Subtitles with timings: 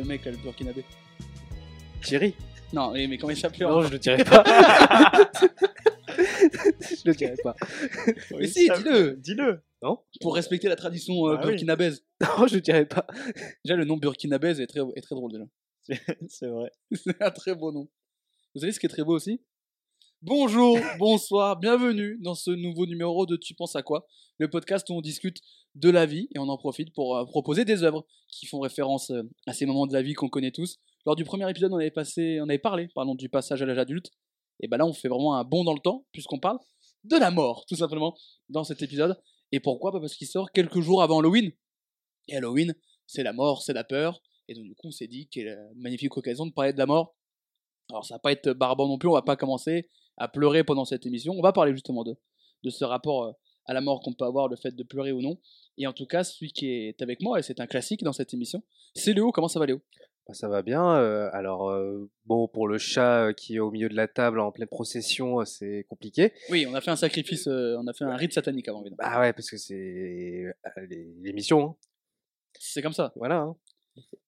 [0.00, 0.82] Le mec là, le burkinabé.
[2.02, 2.34] Thierry
[2.72, 4.42] Non, mais mais comment il s'appelait Non, je le dirai pas.
[6.08, 7.54] je le dirai pas.
[8.30, 9.62] Mais si, dis-le Dis-le.
[10.22, 11.50] Pour respecter la tradition euh, Bah oui.
[11.50, 12.02] burkinabèse.
[12.22, 13.06] Non, je le dirai pas.
[13.62, 15.44] Déjà, le nom burkinabèse est très, est très drôle déjà.
[16.28, 16.72] C'est vrai.
[16.92, 17.86] C'est un très beau nom.
[18.54, 19.42] Vous savez ce qui est très beau aussi?
[20.22, 24.92] Bonjour, bonsoir, bienvenue dans ce nouveau numéro de Tu penses à quoi Le podcast où
[24.92, 25.38] on discute
[25.76, 29.10] de la vie et on en profite pour euh, proposer des œuvres qui font référence
[29.12, 30.76] euh, à ces moments de la vie qu'on connaît tous.
[31.06, 34.10] Lors du premier épisode, on avait, passé, on avait parlé du passage à l'âge adulte.
[34.60, 36.58] Et ben là, on fait vraiment un bond dans le temps puisqu'on parle
[37.04, 38.14] de la mort, tout simplement,
[38.50, 39.18] dans cet épisode.
[39.52, 39.90] Et pourquoi?
[39.90, 41.50] Parce qu'il sort quelques jours avant Halloween.
[42.28, 42.74] Et Halloween,
[43.06, 44.20] c'est la mort, c'est la peur.
[44.48, 46.84] Et donc, du coup, on s'est dit quelle euh, magnifique occasion de parler de la
[46.84, 47.16] mort.
[47.88, 49.88] Alors, ça va pas être barbant non plus, on va pas commencer
[50.20, 51.32] à pleurer pendant cette émission.
[51.36, 52.16] On va parler justement de,
[52.62, 53.32] de ce rapport euh,
[53.66, 55.38] à la mort qu'on peut avoir, le fait de pleurer ou non.
[55.78, 58.34] Et en tout cas, celui qui est avec moi, et c'est un classique dans cette
[58.34, 58.62] émission,
[58.94, 59.32] c'est Léo.
[59.32, 59.80] Comment ça va, Léo?
[60.26, 60.96] Bah, ça va bien.
[60.96, 64.40] euh, alors, euh, bon, pour le chat euh, qui est au milieu de la table
[64.40, 66.32] en pleine procession, c'est compliqué.
[66.50, 68.98] Oui, on a fait un sacrifice, on a fait un rite satanique avant, évidemment.
[69.10, 70.52] Bah ouais, parce que c'est
[71.22, 71.62] l'émission.
[71.64, 71.76] hein.
[72.58, 73.12] C'est comme ça.
[73.16, 73.38] Voilà.
[73.40, 73.56] hein.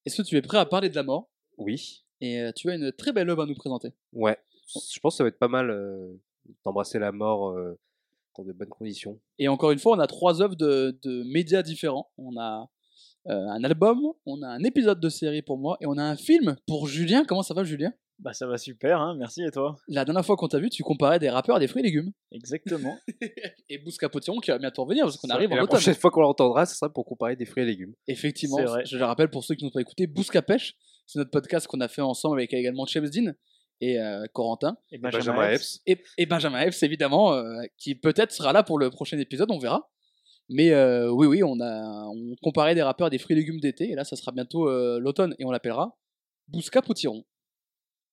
[0.07, 1.29] Est-ce que tu es prêt à parler de la mort?
[1.59, 2.05] Oui.
[2.21, 3.93] Et tu as une très belle œuvre à nous présenter.
[4.13, 4.39] Ouais.
[4.75, 6.21] Je pense que ça va être pas mal euh,
[6.65, 7.79] d'embrasser la mort euh,
[8.37, 9.19] dans de bonnes conditions.
[9.39, 12.11] Et encore une fois, on a trois œuvres de, de médias différents.
[12.19, 12.71] On a
[13.29, 16.17] euh, un album, on a un épisode de série pour moi, et on a un
[16.17, 17.25] film pour Julien.
[17.25, 17.93] Comment ça va, Julien?
[18.19, 19.17] Bah ça va super, hein.
[19.19, 19.77] Merci et toi?
[19.89, 22.13] La dernière fois qu'on t'a vu, tu comparais des rappeurs à des fruits et légumes.
[22.31, 22.97] Exactement.
[23.69, 25.79] et Bousca Potiron qui va bientôt revenir parce qu'on arrive en la automne.
[25.79, 27.95] prochaine fois qu'on l'entendra, ce sera pour comparer des fruits et légumes.
[28.07, 31.67] Effectivement, je le rappelle pour ceux qui n'ont pas écouté, Bousca Pêche, c'est notre podcast
[31.67, 33.33] qu'on a fait ensemble avec également James Dean
[33.83, 34.77] et euh, Corentin.
[34.93, 35.83] Et Benjamin Epps.
[35.87, 39.59] Et, et Benjamin Epps, évidemment, euh, qui peut-être sera là pour le prochain épisode, on
[39.59, 39.91] verra.
[40.49, 43.59] Mais euh, oui, oui, on a on comparait des rappeurs à des fruits et légumes
[43.59, 45.99] d'été, et là, ça sera bientôt euh, l'automne, et on l'appellera
[46.47, 47.25] Bousca Potiron.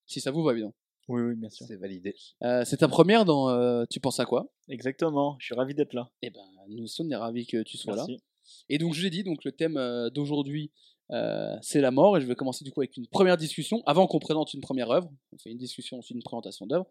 [0.07, 0.74] Si ça vous va bien.
[1.07, 1.68] Oui, oui, bien sûr.
[1.68, 2.16] C'est validé.
[2.44, 4.51] Euh, c'est ta première dans euh, Tu penses à quoi?
[4.69, 5.38] Exactement.
[5.40, 6.09] Je suis ravi d'être là.
[6.24, 8.06] Eh ben, nous sommes ravis que tu sois là.
[8.69, 10.72] Et donc, je l'ai dit, donc le thème euh, d'aujourd'hui,
[11.12, 12.18] euh, c'est la mort.
[12.18, 13.81] Et je vais commencer du coup avec une première discussion.
[13.86, 16.88] Avant qu'on présente une première œuvre, on fait une discussion, ensuite une présentation d'œuvre.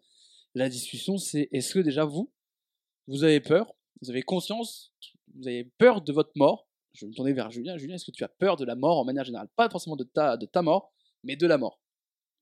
[0.55, 2.31] La discussion, c'est est-ce que déjà vous,
[3.07, 4.91] vous avez peur Vous avez conscience
[5.35, 6.67] Vous avez peur de votre mort?
[6.93, 7.77] Je vais me tourner vers Julien.
[7.77, 9.47] Julien, est-ce que tu as peur de la mort en manière générale?
[9.55, 10.91] Pas forcément de ta, de ta mort,
[11.23, 11.79] mais de la mort.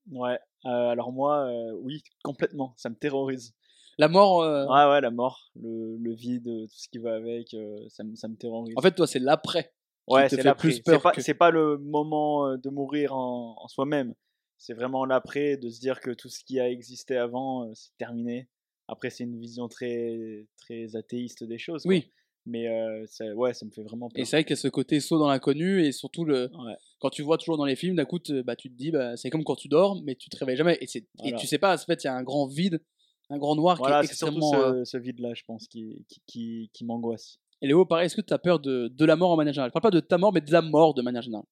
[0.09, 0.39] Ouais.
[0.65, 2.73] euh, alors moi, euh, oui, complètement.
[2.77, 3.53] Ça me terrorise.
[3.99, 7.55] La mort, euh, Ouais, ouais, la mort, le, le vide, tout ce qui va avec,
[7.89, 8.73] ça, me, ça me terrorise.
[8.77, 9.73] en fait, toi, c'est l'après.
[10.07, 10.69] Ouais, c'est l'après.
[10.69, 14.13] plus peur C'est pas, que- pas le moment euh, de mourir en, en soi-même.
[14.57, 17.95] C'est vraiment l'après, de se dire que tout ce qui a existé avant, euh, c'est
[17.97, 18.47] terminé.
[18.87, 21.83] Après, c'est une vision très, très athéiste des choses.
[21.83, 21.89] quoi.
[21.89, 22.11] Oui.
[22.45, 24.21] Mais euh, ça, ouais, ça me fait vraiment peur.
[24.21, 26.75] Et c'est vrai qu'il y a ce côté saut dans l'inconnu et surtout le, Ouais.
[26.99, 29.17] quand tu vois toujours dans les films, d'un coup, te- bah, tu te dis, bah,
[29.17, 30.77] c'est comme quand tu dors, mais tu te réveilles jamais.
[30.79, 31.37] Et, c'est, et Voilà.
[31.37, 32.81] tu sais pas, en fait, il y a un grand vide,
[33.29, 34.63] un grand noir Voilà, qui est c'est surtout extrêmement.
[34.75, 37.37] euh, ce, ce vide-là, je pense, qui, qui, qui, qui m'angoisse.
[37.61, 39.71] Et Léo, pareil, est-ce que tu as peur de, la mort en manière générale?
[39.71, 41.45] Je parle pas de ta mort, mais de la mort de manière générale.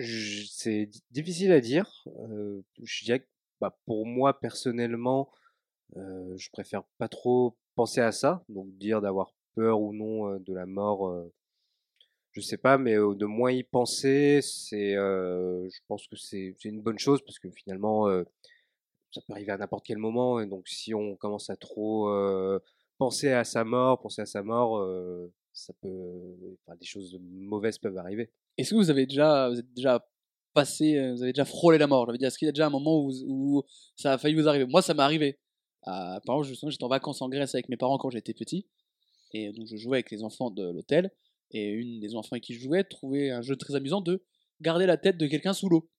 [0.00, 2.04] C'est di- difficile à dire.
[2.18, 3.28] Euh, je dirais que
[3.60, 5.30] bah, pour moi, personnellement,
[5.96, 8.44] euh, je préfère pas trop penser à ça.
[8.50, 11.32] Donc, dire d'avoir peur ou non euh, de la mort, euh,
[12.32, 16.98] je sais pas, mais de moins y penser, c'est, je pense que c'est une bonne
[16.98, 18.06] chose parce que finalement,
[19.10, 20.38] ça peut arriver à n'importe quel moment.
[20.38, 22.08] Et donc, si on commence à trop
[22.98, 24.86] penser à sa mort, penser à sa mort,
[25.58, 28.30] ça peut, enfin, des choses mauvaises peuvent arriver.
[28.56, 30.06] Est-ce que vous avez déjà, vous êtes déjà
[30.54, 32.06] passé, euh, vous avez déjà frôlé la mort?
[32.10, 33.62] Veux dire, est-ce qu'il y a déjà un moment où,
[33.96, 34.64] ça a failli vous arriver?
[34.66, 35.38] Moi, ça m'est arrivé.
[35.86, 38.66] Euh, par exemple, justement, j'étais en vacances en Grèce avec mes parents quand j'étais petit.
[39.32, 41.10] Et donc, je jouais avec les enfants de l'hôtel.
[41.50, 44.22] Et une des enfants avec qui je jouais trouvait un jeu très amusant de
[44.60, 45.90] garder la tête de quelqu'un sous l'eau.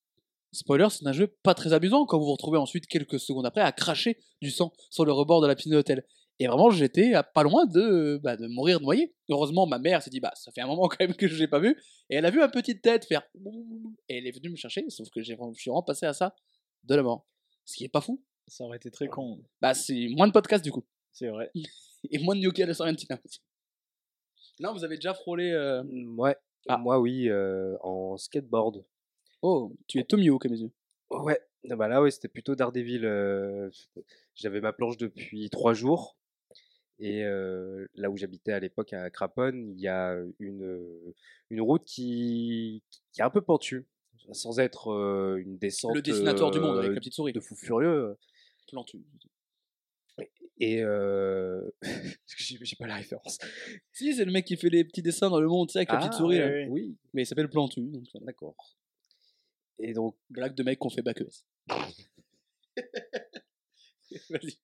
[0.51, 3.61] Spoiler, c'est un jeu pas très amusant quand vous vous retrouvez ensuite quelques secondes après
[3.61, 6.03] à cracher du sang sur le rebord de la piscine de l'hôtel.
[6.41, 9.13] Et vraiment, j'étais pas loin de, bah, de mourir noyé.
[9.29, 11.47] Heureusement, ma mère s'est dit, bah, ça fait un moment quand même que je l'ai
[11.49, 11.77] pas vu.
[12.09, 13.23] Et elle a vu ma petite tête faire.
[14.07, 16.33] Et elle est venue me chercher, sauf que je suis vraiment passé à ça
[16.85, 17.25] de la mort.
[17.65, 18.23] Ce qui est pas fou.
[18.47, 19.43] Ça aurait été très con.
[19.61, 20.85] Bah, c'est moins de podcasts du coup.
[21.11, 21.51] C'est vrai.
[22.09, 23.41] Et moins de la Sorrentina aussi.
[24.61, 25.51] Non, vous avez déjà frôlé.
[25.51, 26.35] euh, Mm, Ouais,
[26.67, 26.77] Ah.
[26.77, 28.83] moi oui, euh, en skateboard.
[29.41, 30.71] Oh, tu es Tomio, comme mes yeux.
[31.09, 31.39] Ouais,
[31.69, 33.03] ah bah là, ouais, c'était plutôt Daredevil.
[33.05, 33.69] euh,
[34.35, 36.17] J'avais ma planche depuis trois jours.
[36.99, 41.13] Et euh, là où j'habitais à l'époque à Craponne, il y a une,
[41.49, 43.87] une route qui, qui est un peu pentue,
[44.33, 47.31] sans être euh, une descente Le dessinateur du monde avec la petite souris.
[47.31, 48.17] de fou furieux.
[48.67, 48.99] Plantu.
[50.59, 51.61] Et euh...
[52.37, 53.37] j'ai pas la référence.
[53.93, 55.89] Si, c'est le mec qui fait les petits dessins dans le monde, tu sais, avec
[55.89, 56.67] la petite Ah, souris.
[56.67, 57.81] Oui, Mais il s'appelle Plantu.
[57.81, 58.55] Donc, d'accord.
[59.79, 61.45] Et donc, Blague de mec qu'on fait bac ES.
[64.29, 64.57] Vas-y.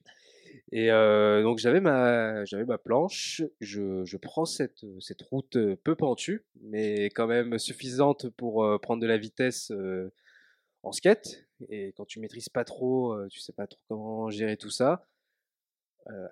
[0.72, 3.44] Et euh, donc j'avais ma, j'avais ma planche.
[3.60, 8.78] Je, je prends cette, cette route euh, peu pentue, mais quand même suffisante pour euh,
[8.80, 10.12] prendre de la vitesse euh,
[10.84, 11.46] en skate.
[11.70, 15.08] Et quand tu maîtrises pas trop, euh, tu sais pas trop comment gérer tout ça.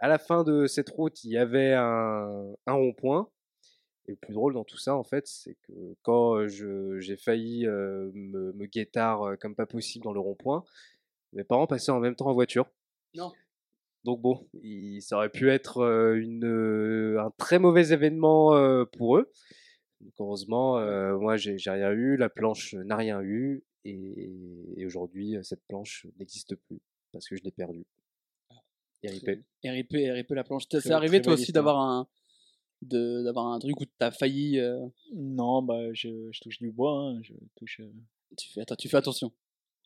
[0.01, 3.27] À la fin de cette route, il y avait un, un rond-point.
[4.07, 8.51] Et le plus drôle dans tout ça, en fait, c'est que quand j'ai failli me,
[8.53, 10.63] me guettard comme pas possible dans le rond-point,
[11.31, 12.69] mes parents passaient en même temps en voiture.
[13.15, 13.31] Non.
[14.03, 18.83] Donc bon, il, ça aurait pu être euh, une, euh, un très mauvais événement euh,
[18.85, 19.31] pour eux.
[20.01, 24.85] Donc heureusement, euh, moi j'ai j'ai rien eu, la planche n'a rien eu, et, et
[24.85, 26.81] aujourd'hui cette planche n'existe plus
[27.13, 27.85] parce que je l'ai perdue.
[29.03, 29.43] RIP.
[29.63, 30.63] RIP, RIP la planche.
[30.69, 31.63] C'est arrivé toi aussi histoire.
[31.63, 32.07] d'avoir un
[32.81, 36.91] de d'avoir un truc où t'as failli euh, Non, bah, je, je touche du bois,
[36.99, 37.79] hein, je touche.
[37.81, 37.91] euh,
[38.37, 39.31] tu fais attends, tu fais attention.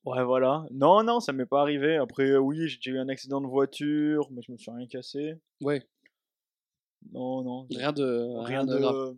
[0.08, 0.66] Ouais, voilà.
[0.72, 1.98] Non, non, ça m'est pas arrivé.
[1.98, 5.36] Après, euh, oui, j'ai eu un accident de voiture, mais je me suis rien cassé.
[5.62, 5.86] Ouais,
[7.12, 7.68] Non, non.
[7.70, 9.18] rien de rien, de.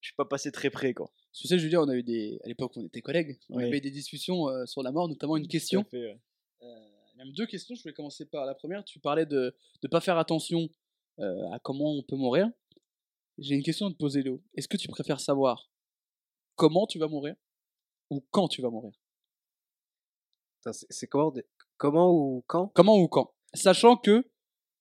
[0.00, 1.10] Je suis pas passé très près, quoi.
[1.32, 3.64] Tu sais Julien, on a eu des à l'époque on était collègues, on Oui.
[3.64, 6.20] avait des discussions euh, sur la mort, notamment une Tout à question fait, ouais.
[6.62, 7.74] Euh, même deux questions.
[7.74, 8.84] Je voulais commencer par la première.
[8.84, 10.68] Tu parlais de ne pas faire attention
[11.20, 12.50] euh, à comment on peut mourir.
[13.38, 14.42] J'ai une question à te poser, Léo.
[14.54, 15.70] Est-ce que tu préfères savoir
[16.56, 17.34] comment tu vas mourir
[18.10, 18.92] ou quand tu vas mourir?
[20.72, 21.32] C'est comment,
[21.76, 22.68] comment ou quand?
[22.74, 23.32] Comment ou quand?
[23.52, 24.24] Sachant que,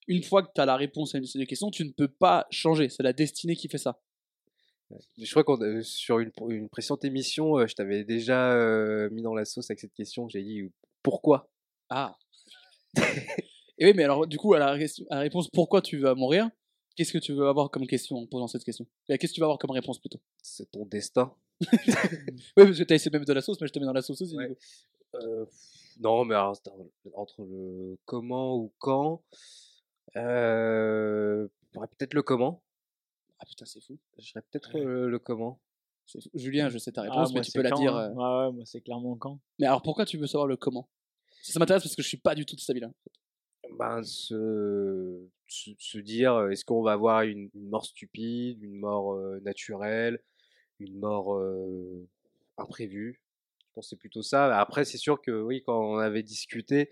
[0.08, 2.08] une fois que tu as la réponse à une de ces questions, tu ne peux
[2.08, 2.90] pas changer.
[2.90, 4.00] C'est la destinée qui fait ça.
[5.18, 9.22] Je crois qu'on a- sur une, une précédente émission, euh, je t'avais déjà euh, mis
[9.24, 10.28] dans la sauce avec cette question.
[10.30, 10.72] J'ai dit
[11.02, 11.50] pourquoi?
[11.90, 12.16] Ah
[13.80, 16.14] Et oui, mais alors, du coup, à la, question- à la réponse pourquoi tu vas
[16.14, 16.50] mourir,
[16.96, 18.86] qu'est-ce que tu veux avoir comme question en posant cette question?
[19.10, 20.20] Euh, Qu'est-ce que tu vas avoir comme réponse plutôt?
[20.44, 21.34] C'est ton destin.
[22.58, 23.80] Oui, parce que tu as essayé de me mettre de la sauce, mais je te
[23.80, 24.36] mets dans la sauce aussi.
[24.36, 24.56] Ouais.
[25.16, 25.46] Euh,
[26.00, 26.60] non, mais alors,
[27.14, 29.24] entre le comment ou quand,
[30.16, 32.64] euh, peut-être le comment.
[33.40, 33.98] Ah putain, c'est fou.
[34.18, 34.82] Je dirais peut-être Ouais.
[34.82, 35.60] euh, le comment.
[36.34, 37.96] Julien, je sais ta Ah, réponse, mais tu peux la quand, dire.
[37.96, 38.12] hein.
[38.12, 39.40] euh, Ouais, ouais, moi, c'est clairement quand.
[39.60, 40.90] Mais alors pourquoi tu veux savoir le comment?
[41.42, 42.90] Ça, ça m'intéresse parce que je suis pas du tout de là
[43.80, 48.76] Ben, se, se, se dire, euh, est-ce qu'on va avoir une, une mort stupide, une
[48.80, 50.22] mort euh, naturelle,
[50.80, 52.08] une mort euh,
[52.58, 53.23] imprévue?
[53.82, 54.58] C'est plutôt ça.
[54.60, 56.90] Après, c'est sûr que oui, quand on avait discuté,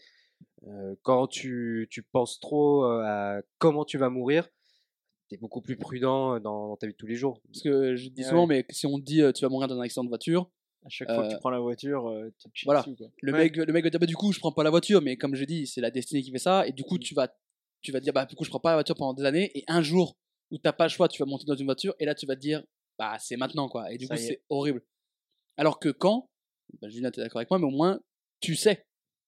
[0.68, 4.48] euh, quand tu, tu penses trop euh, à comment tu vas mourir,
[5.30, 7.40] tu es beaucoup plus prudent dans, dans ta vie de tous les jours.
[7.48, 8.30] Parce que je dis Ouais.
[8.30, 10.50] souvent, mais si on te dit euh, tu vas mourir dans un accident de voiture,
[10.86, 12.82] À chaque fois que Euh, tu prends la voiture, euh, tu voilà.
[12.82, 13.08] dessus, quoi.
[13.22, 13.38] le, Ouais.
[13.44, 15.36] mec, le mec va dire bah du coup je prends pas la voiture, mais comme
[15.36, 17.00] je dis, c'est la destinée qui fait ça, et du coup Mm.
[17.00, 17.28] tu vas,
[17.82, 19.64] tu vas dire bah du coup je prends pas la voiture pendant des années, et
[19.68, 20.18] un jour
[20.50, 22.36] où t'as pas le choix, tu vas monter dans une voiture, et là tu vas
[22.36, 22.64] te dire
[22.98, 24.82] bah c'est maintenant quoi, et du Ça coup c'est horrible.
[25.58, 26.31] Alors que quand,
[26.82, 28.00] bah, Julien t'es d'accord avec moi, mais au moins
[28.40, 28.86] tu sais,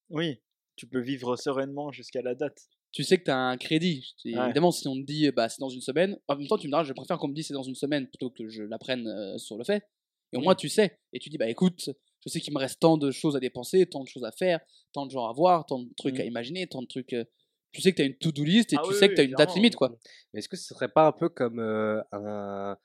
[0.10, 0.42] Oui,
[0.76, 2.62] tu peux vivre sereinement jusqu'à la date.
[2.92, 4.16] tu sais que tu as un crédit.
[4.26, 4.46] Et Ouais.
[4.46, 6.72] Évidemment, si on te dit bah, c'est dans une semaine, en même temps, tu me
[6.72, 9.38] diras, je préfère qu'on me dise c'est dans une semaine plutôt que je l'apprenne euh,
[9.38, 9.84] sur le fait.
[10.32, 10.98] Et au moins, tu sais.
[11.12, 11.90] Et tu dis, bah écoute,
[12.26, 14.60] je sais qu'il me reste tant de choses à dépenser, tant de choses à faire,
[14.92, 17.14] tant de gens à voir, tant de trucs à imaginer, tant de trucs.
[17.14, 17.24] euh,
[17.72, 19.22] Tu sais que tu as une to-do list et Ah tu oui, sais que tu
[19.22, 19.96] as une date limite, quoi.
[20.34, 22.78] Mais est-ce que ce serait pas un peu comme euh, un,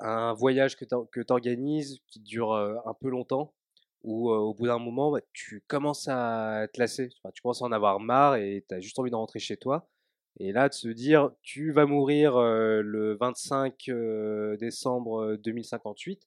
[0.00, 0.94] un voyage que tu
[1.32, 3.54] organises qui dure euh, un peu longtemps,
[4.04, 7.62] où euh, au bout d'un moment, bah, tu commences à te lasser, Enfin, tu commences
[7.62, 9.88] à en avoir marre et tu as juste envie de rentrer chez toi.
[10.40, 16.26] Et là, de se dire, tu vas mourir euh, le 25 euh, décembre 2058,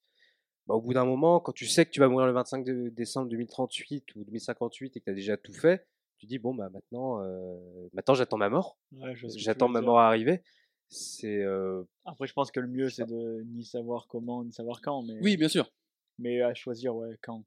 [0.67, 2.89] bah, au bout d'un moment, quand tu sais que tu vas mourir le 25 de-
[2.89, 6.69] décembre 2038 ou 2058 et que tu as déjà tout fait, tu dis, bon, bah
[6.69, 7.57] maintenant, euh,
[7.93, 8.77] maintenant j'attends ma mort.
[8.93, 10.41] Ouais, J'attends ma mort à arriver.
[10.87, 14.81] C'est euh, Après, je pense que le mieux, c'est de ni savoir comment, ni savoir
[14.81, 15.71] quand, mais, Oui, bien sûr.
[16.17, 17.43] Mais à choisir, ouais, quand.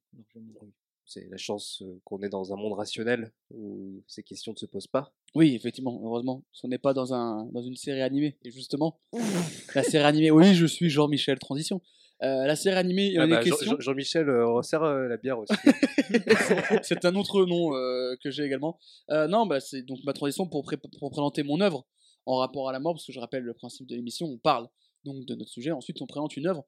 [1.05, 4.87] c'est la chance qu'on est dans un monde rationnel où ces questions ne se posent
[4.87, 5.13] pas.
[5.35, 6.45] Oui, effectivement, heureusement.
[6.53, 8.37] Parce qu'on n'est pas dans, un, dans une série animée.
[8.45, 9.01] Et justement,
[9.75, 11.81] la série animée, oui, je suis Jean-Michel Transition.
[12.23, 13.71] Euh, la série animée, il y a Ah bah, Jean- questions.
[13.73, 15.53] Jean- Jean-Michel euh, resserre euh, la bière aussi.
[16.83, 17.71] c'est un autre nom
[18.23, 18.79] que j'ai également.
[19.11, 21.87] Euh, non, bah, c'est donc ma transition pour, pré- pour présenter mon œuvre
[22.27, 24.69] en rapport à la mort, parce que je rappelle le principe de l'émission, on parle
[25.05, 26.67] donc de notre sujet, ensuite on présente une œuvre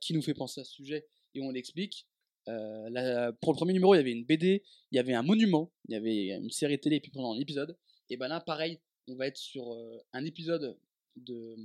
[0.00, 1.06] qui nous fait penser à ce sujet
[1.38, 2.06] et on l'explique.
[2.48, 5.22] Euh, la- pour le premier numéro, il y avait une BD, il y avait un
[5.22, 7.76] monument, il y avait une série télé et puis pendant un épisode.
[8.10, 10.78] Et ben là, pareil, on va être sur euh, un épisode
[11.16, 11.56] de,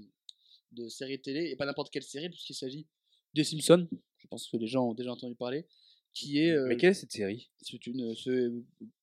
[0.73, 2.85] de série télé, et pas n'importe quelle série, puisqu'il s'agit
[3.33, 3.87] des Simpsons.
[4.17, 5.65] Je pense que les gens ont déjà entendu parler.
[6.13, 7.49] Qui est euh, Mais quelle est cette série?
[7.61, 8.13] c'est une,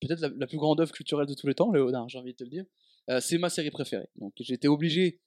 [0.00, 2.36] peut-être la, la plus grande œuvre culturelle de tous les temps, Léonard, j'ai envie de
[2.36, 2.64] te le dire.
[3.20, 4.06] C'est ma série préférée.
[4.16, 5.18] Donc j'ai été obligé,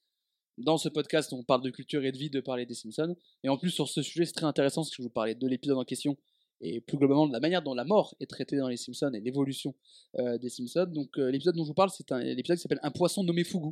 [0.58, 3.16] dans ce podcast on parle de culture et de vie, de parler des Simpsons.
[3.42, 5.46] Et en plus, sur ce sujet, c'est très intéressant parce que je vous parlais de
[5.46, 6.16] l'épisode en question
[6.60, 9.20] et plus globalement de la manière dont la mort est traitée dans les Simpsons et
[9.20, 9.74] l'évolution
[10.18, 10.86] euh, des Simpsons.
[10.86, 13.44] Donc euh, l'épisode dont je vous parle, c'est un l'épisode qui s'appelle Un poisson nommé
[13.44, 13.70] Fugu,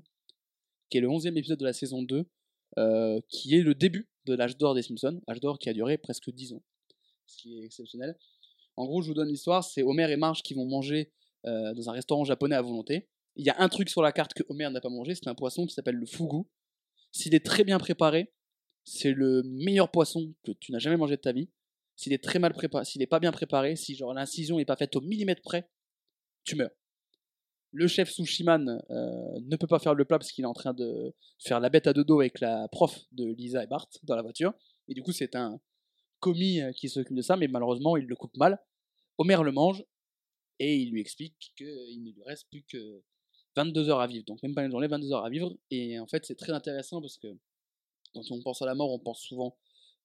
[0.91, 2.25] qui est le 11e épisode de la saison 2,
[2.79, 5.99] euh, qui est le début de l'âge d'or des Simpsons, âge d'or qui a duré
[5.99, 6.63] presque 10 ans,
[7.27, 8.17] ce qui est exceptionnel.
[8.77, 11.13] En gros, je vous donne l'histoire, c'est Homer et Marge qui vont manger
[11.45, 13.09] dans un restaurant japonais à volonté.
[13.35, 15.35] Il y a un truc sur la carte que Homer n'a pas mangé, c'est un
[15.35, 16.45] poisson qui s'appelle le fugu.
[17.13, 18.33] S'il est très bien préparé,
[18.85, 21.49] c'est le meilleur poisson que tu n'as jamais mangé de ta vie.
[21.95, 24.77] S'il est très mal préparé, s'il est pas bien préparé, si genre l'incision est pas
[24.77, 25.71] faite au millimètre près,
[26.45, 26.71] tu meurs.
[27.71, 30.75] Le chef Sushiman euh, ne peut pas faire le plat parce qu'il est en train
[30.75, 34.17] de faire la bête à deux dos avec la prof de Lisa et Bart dans
[34.17, 34.53] la voiture.
[34.89, 35.61] Et du coup, c'est un
[36.21, 38.59] commis euh, qui s'occupe de ça, mais malheureusement, il le coupe mal.
[39.17, 39.85] Homer le mange
[40.59, 43.03] et il lui explique qu'il ne lui reste plus que
[43.57, 44.25] 22 heures à vivre.
[44.25, 45.55] Donc, même pas une journée, 22 heures à vivre.
[45.71, 47.29] Et en fait, c'est très intéressant parce que
[48.15, 49.57] quand on pense à la mort, on pense souvent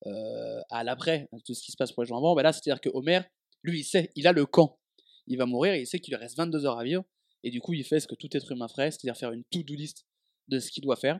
[0.05, 2.35] euh, à l'après, à tout ce qui se passe pour les gens avant.
[2.35, 3.21] Ben là, c'est-à-dire que Homer,
[3.63, 4.79] lui, il sait, il a le camp.
[5.27, 7.03] Il va mourir il sait qu'il lui reste 22 heures à vivre.
[7.43, 9.73] Et du coup, il fait ce que tout être humain ferait, c'est-à-dire faire une to-do
[9.73, 10.05] list
[10.47, 11.19] de ce qu'il doit faire.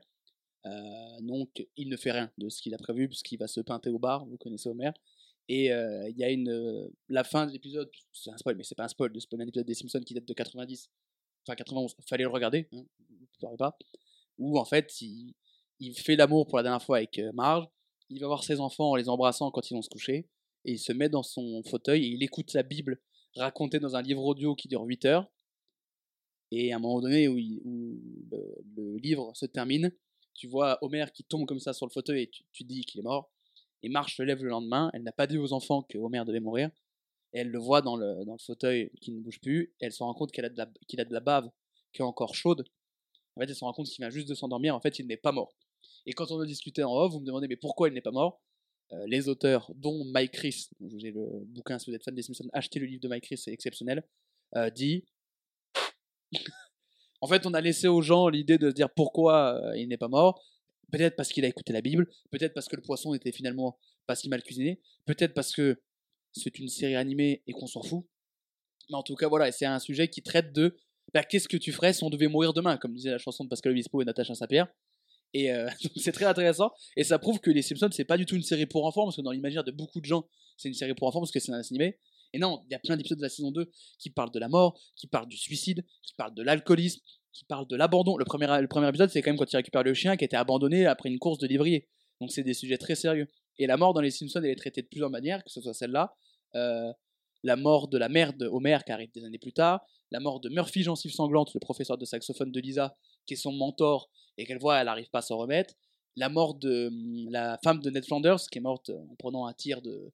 [0.65, 3.89] Euh, donc, il ne fait rien de ce qu'il a prévu, puisqu'il va se peinter
[3.89, 4.91] au bar, vous connaissez Homer.
[5.49, 6.89] Et euh, il y a une.
[7.09, 9.47] la fin de l'épisode, c'est un spoil, mais c'est pas un spoil de spoiler un
[9.47, 10.89] épisode des Simpsons qui date de 90,
[11.47, 12.83] enfin 91, fallait le regarder, hein,
[13.41, 13.77] vous ne pas.
[14.37, 15.33] Où en fait, il,
[15.79, 17.67] il fait l'amour pour la dernière fois avec euh, Marge,
[18.09, 20.29] il va voir ses enfants en les embrassant quand ils vont se coucher,
[20.65, 22.99] et il se met dans son fauteuil et il écoute sa Bible
[23.35, 25.27] racontée dans un livre audio qui dure 8 heures.
[26.51, 29.91] Et à un moment donné où, le livre se termine,
[30.33, 32.99] tu vois Homer qui tombe comme ça sur le fauteuil et tu, tu dis qu'il
[32.99, 33.31] est mort.
[33.83, 36.39] Et Marge se lève le lendemain, elle n'a pas dit aux enfants que Homer devait
[36.39, 36.69] mourir.
[37.37, 38.15] Elle le voit dans le,
[38.45, 41.49] fauteuil qui ne bouge plus, elle se rend compte qu'il a de la bave
[41.93, 42.65] qui est encore chaude.
[43.35, 45.17] En fait, elle se rend compte qu'il vient juste de s'endormir, en fait, il n'est
[45.17, 45.53] pas mort.
[46.05, 48.11] Et quand on a discuté en off, vous me demandez, mais pourquoi il n'est pas
[48.11, 48.41] mort?
[48.93, 52.15] Euh, Les auteurs, dont Mike Chris, je vous ai le bouquin, si vous êtes fan
[52.15, 54.03] des Simpsons, achetez le livre de Mike Chris, c'est exceptionnel,
[54.55, 55.05] euh, dit
[57.21, 59.97] en fait, on a laissé aux gens l'idée de se dire pourquoi euh, il n'est
[59.97, 60.41] pas mort.
[60.91, 64.15] Peut-être parce qu'il a écouté la Bible, peut-être parce que le poisson était finalement pas
[64.15, 65.81] si mal cuisiné, peut-être parce que
[66.31, 68.05] c'est une série animée et qu'on s'en fout.
[68.89, 70.77] Mais en tout cas, voilà, c'est un sujet qui traite de
[71.13, 73.49] bah, qu'est-ce que tu ferais si on devait mourir demain, comme disait la chanson de
[73.49, 74.67] Pascal Obispo et Natacha Saint-Pierre.
[75.33, 76.71] Et euh, c'est très intéressant.
[76.95, 79.17] Et ça prouve que Les Simpsons, c'est pas du tout une série pour enfants, parce
[79.17, 81.51] que dans l'imaginaire de beaucoup de gens, c'est une série pour enfants parce que c'est
[81.51, 81.97] un animé.
[82.33, 84.49] Et non, il y a plein d'épisodes de la saison 2 qui parlent de la
[84.49, 88.17] mort, qui parlent du suicide, qui parlent de l'alcoolisme, qui parlent de l'abandon.
[88.17, 90.35] Le premier, le premier épisode, c'est quand même quand il récupère le chien qui était
[90.35, 91.87] abandonné après une course de livrier.
[92.19, 93.27] Donc c'est des sujets très sérieux.
[93.59, 95.73] Et la mort dans les Simpsons, elle est traitée de plusieurs manières, que ce soit
[95.73, 96.15] celle-là,
[96.55, 96.91] euh,
[97.43, 100.39] la mort de la mère de Homer qui arrive des années plus tard, la mort
[100.39, 102.95] de Murphy Gencive Sanglante, le professeur de saxophone de Lisa,
[103.25, 105.75] qui est son mentor et qu'elle voit, elle n'arrive pas à s'en remettre,
[106.15, 109.53] la mort de hum, la femme de Ned Flanders qui est morte en prenant un
[109.53, 110.11] tir de,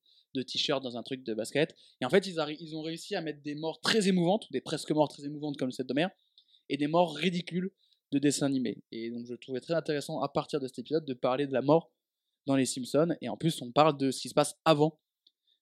[0.47, 1.75] t-shirt dans un truc de basket.
[2.01, 4.91] Et en fait, ils, ont réussi à mettre des morts très émouvantes, ou des presque
[4.91, 6.07] morts très émouvantes comme celle d'Homer,
[6.69, 7.71] et des morts ridicules
[8.11, 8.83] de dessins animés.
[8.91, 11.61] Et donc je trouvais très intéressant à partir de cet épisode de parler de la
[11.61, 11.91] mort
[12.45, 14.99] dans les Simpsons, et en plus on parle de ce qui se passe avant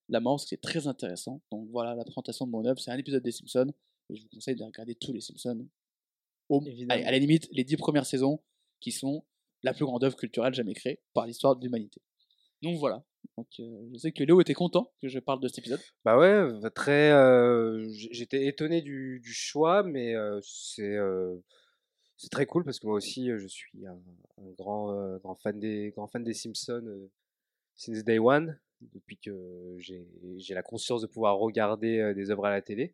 [0.10, 1.42] la mort, ce qui est très intéressant.
[1.52, 3.72] Donc voilà la présentation de mon œuvre, c'est un épisode des Simpsons,
[4.10, 5.68] et je vous conseille de regarder tous les Simpsons.
[6.50, 8.42] Au- allez, à la limite, les dix premières saisons
[8.80, 9.24] qui sont
[9.64, 12.02] la plus grande œuvre culturelle jamais créée par l'histoire de l'humanité.
[12.62, 13.04] Donc voilà.
[13.38, 15.80] Donc, euh, je sais que Léo était content que je parle de cet épisode.
[16.04, 17.12] Bah ouais, très.
[17.12, 20.98] euh, J'étais étonné du, du choix, mais euh, c'est
[22.22, 24.00] c'est très cool parce que moi aussi, je suis un,
[24.56, 27.10] grand fan des grand fan des Simpsons
[27.74, 28.60] since day one,
[28.94, 32.94] depuis que j'ai la conscience de pouvoir regarder des œuvres à la télé.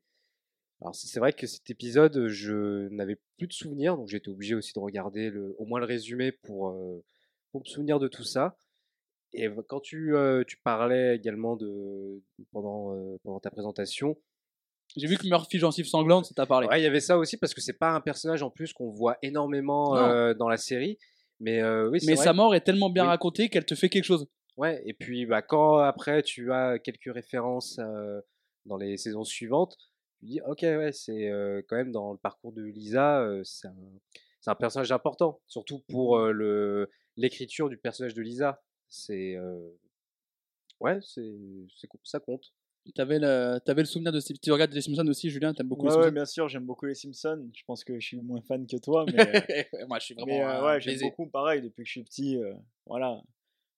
[0.79, 4.71] Alors c'est vrai que cet épisode, je n'avais plus de souvenirs, donc j'étais obligé aussi
[4.73, 6.71] de regarder au moins le résumé pour
[7.53, 8.57] me souvenir de tout ça.
[9.33, 10.13] Et quand tu,
[10.63, 12.21] parlais également de
[12.53, 14.17] pendant ta présentation,
[14.95, 16.67] J'ai vu que Murphy Gencive Sanglante, ça t'a parlé.
[16.67, 18.89] ouais, il y avait ça aussi parce que c'est pas un personnage en plus qu'on
[18.89, 20.97] voit énormément euh, dans la série,
[21.39, 22.23] mais euh, oui, Mais vrai.
[22.23, 23.09] sa mort est tellement bien Oui.
[23.09, 24.27] racontée qu'elle te fait quelque chose.
[24.55, 28.21] Ouais, et puis bah, quand après tu as quelques références euh,
[28.65, 29.77] dans les saisons suivantes,
[30.19, 33.75] tu dis ok ouais c'est euh, quand même dans le parcours de Lisa, c'est un,
[34.47, 38.63] un personnage important, surtout pour le l'écriture du personnage de Lisa.
[38.87, 39.37] C'est
[40.79, 41.35] ouais c'est
[42.03, 42.51] ça compte.
[42.95, 45.83] T'avais le, t'avais le souvenir de ces Tu regardes les Simpsons aussi, Julien, t'aimes beaucoup
[45.85, 46.13] Ouais, les ouais, Simpsons?
[46.13, 47.49] bien sûr, j'aime beaucoup les Simpsons.
[47.53, 50.27] Je pense que je suis moins fan que toi, mais, euh, Moi, je suis vraiment
[50.27, 51.27] mais, euh, ouais, j'aime beaucoup.
[51.27, 52.53] Pareil, depuis que je suis petit, euh,
[52.85, 53.21] voilà.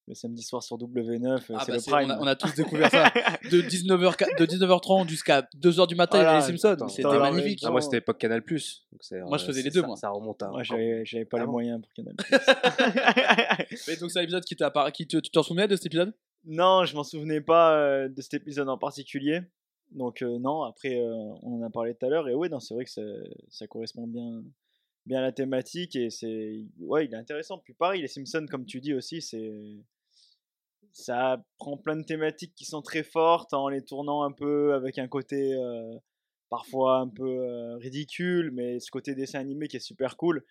[0.07, 2.09] Le samedi soir sur W9, euh, Ah c'est bah le prime.
[2.09, 3.11] on, a, on a tous découvert ça.
[3.51, 6.87] De 19h, de 19h30 jusqu'à 2h du matin, il y avait Voilà, les Simpsons.
[6.87, 7.61] C'était magnifique.
[7.63, 8.87] Ah, moi c'était époque Canal Plus.
[9.27, 9.95] Moi, je faisais les deux, moi.
[9.97, 10.47] Ça remonte à.
[10.49, 11.51] Moi, j'avais j'avais pas Ah les bon?
[11.51, 12.15] moyens pour Canal+.
[13.87, 16.11] Mais donc, c'est un épisode qui t'a qui te, tu t'en souvenais de cet épisode?
[16.45, 19.41] Non, je m'en souvenais pas euh, de cet épisode en particulier.
[19.91, 22.73] Donc euh, non, après euh, on en a parlé tout à l'heure et oui, c'est
[22.73, 22.91] vrai que
[23.49, 24.43] ça, correspond bien
[25.05, 27.57] bien à la thématique et c'est ouais, il est intéressant.
[27.57, 29.51] Puis pareil, les Simpsons comme tu dis aussi, c'est
[30.91, 34.97] ça prend plein de thématiques qui sont très fortes en les tournant un peu avec
[34.99, 35.55] un côté
[36.49, 40.43] parfois un peu ridicule, mais ce côté dessin animé qui est super cool.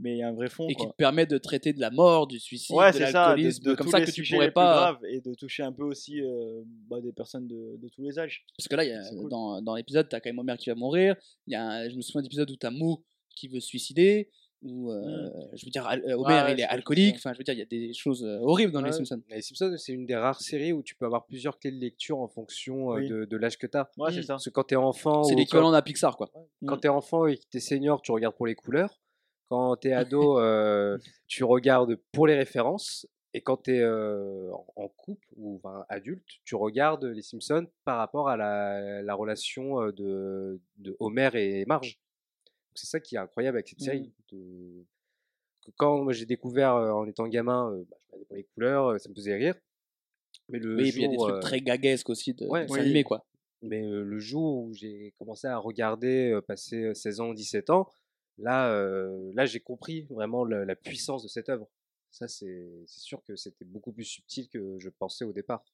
[0.00, 0.66] Mais il y a un vrai fond.
[0.68, 0.90] Et qui quoi.
[0.90, 3.62] te permet de traiter de la mort, du suicide, Ouais, de c'est ça, de, l'alcoolisme,
[3.64, 4.98] de comme tous ça les que tu pourrais pas.
[5.08, 8.44] et de toucher un peu aussi euh, bah, des personnes de, de tous les âges.
[8.58, 9.28] Parce que là, y a- cool.
[9.30, 11.14] dans, dans l'épisode, t'as quand même Homer qui va mourir.
[11.46, 13.04] Il y a un- je me souviens d'épisode où t'as Mo
[13.36, 14.28] qui veut se suicider.
[14.64, 17.16] Ou, euh, je veux dire, euh, Homer, ouais, il est alcoolique.
[17.16, 19.20] Enfin, je veux dire, il y a des choses euh, horribles dans les Simpsons.
[19.28, 22.20] Les Simpsons, c'est une des rares séries où tu peux avoir plusieurs clés de lecture
[22.20, 23.08] en fonction euh, Oui.
[23.08, 23.90] de, de l'âge que tu as.
[23.98, 24.34] Ouais, c'est ça.
[24.34, 26.30] Parce que quand tu es enfant, C'est l'équivalent d'un Pixar, quoi.
[26.64, 29.00] quand tu es enfant et que tu es senior, tu regardes pour les couleurs.
[29.52, 33.06] Quand tu es ado, euh, tu regardes pour les références.
[33.34, 37.98] Et quand tu es en en couple ou enfin, adulte, tu regardes les Simpsons par
[37.98, 41.98] rapport à la, la relation euh, de, de Homer et Marge.
[42.74, 43.84] C'est ça qui est incroyable avec cette Mm.
[43.84, 44.12] série.
[44.30, 44.84] de-
[45.76, 48.98] quand j'ai découvert euh, en étant gamin, euh, bah, je regardais pour les couleurs, euh,
[48.98, 49.54] ça me faisait rire.
[50.48, 52.46] Mais le Oui, et puis il y a des trucs euh, très gaguesques aussi de
[52.46, 52.66] ouais.
[52.70, 52.80] Oui.
[52.80, 53.26] animés, quoi.
[53.60, 57.68] mais euh, le jour où j'ai commencé à regarder, euh, passer euh, 16 ans, 17
[57.70, 57.88] ans,
[58.38, 61.68] là, euh, là j'ai compris vraiment la, la puissance de cette œuvre.
[62.10, 65.64] Ça, c'est sûr que c'était beaucoup plus subtil que je pensais au départ.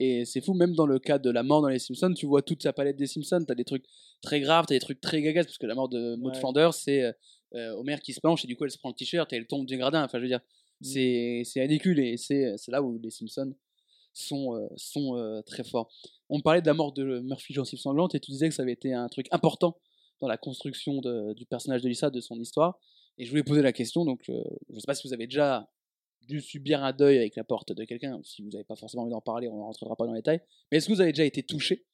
[0.00, 2.40] Et c'est fou, même dans le cas de la mort dans les Simpsons, tu vois
[2.42, 3.44] toute sa palette des Simpsons.
[3.44, 3.84] T'as des trucs
[4.22, 6.38] très graves, t'as des trucs très gagas, parce que la mort de Maud Ouais.
[6.38, 7.02] Flanders, c'est
[7.54, 9.46] euh, Homer qui se penche et du coup elle se prend le t-shirt et elle
[9.48, 10.04] tombe du gradin.
[10.04, 10.40] Enfin, je veux dire,
[10.80, 10.84] Mm.
[10.84, 13.52] c'est c'est ridicule et c'est c'est là où les Simpsons
[14.12, 15.90] sont, euh, sont euh, très forts.
[16.28, 18.72] On parlait de la mort de Murphy gencive sanglante et tu disais que ça avait
[18.72, 19.76] été un truc important
[20.20, 22.78] dans la construction de- du personnage de Lisa, de son histoire.
[23.18, 25.68] Et je voulais poser la question, donc euh, je sais pas si vous avez déjà
[26.28, 29.12] dû subir un deuil avec la porte de quelqu'un, si vous n'avez pas forcément envie
[29.12, 31.24] d'en parler, on ne rentrera pas dans les détails, mais est-ce que vous avez déjà
[31.24, 31.86] été touché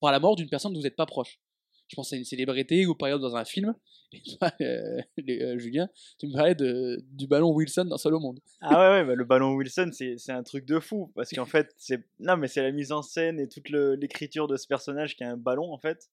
[0.00, 1.40] par la mort d'une personne dont vous n'êtes pas proche?
[1.88, 3.74] Je pense à une célébrité ou par exemple dans un film,
[4.12, 8.20] et toi, euh, euh, Julien, tu me parlais de, du ballon Wilson dans Seul au
[8.20, 8.40] monde.
[8.60, 11.12] Ah ouais, ouais bah, le ballon Wilson, c'est un truc de fou.
[11.14, 15.24] Parce qu'en fait, c'est la mise en scène et toute l'écriture de ce personnage qui
[15.24, 16.08] a un ballon, en fait,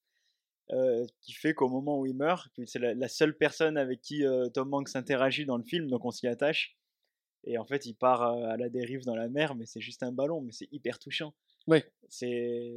[0.73, 4.25] euh, qui fait qu'au moment où il meurt, c'est la, la seule personne avec qui
[4.25, 6.77] euh, Tom Hanks interagit dans le film, donc on s'y attache.
[7.43, 10.03] Et en fait, il part euh, à la dérive dans la mer, mais c'est juste
[10.03, 11.33] un ballon, mais c'est hyper touchant.
[11.67, 11.83] Ouais.
[12.07, 12.71] C'est.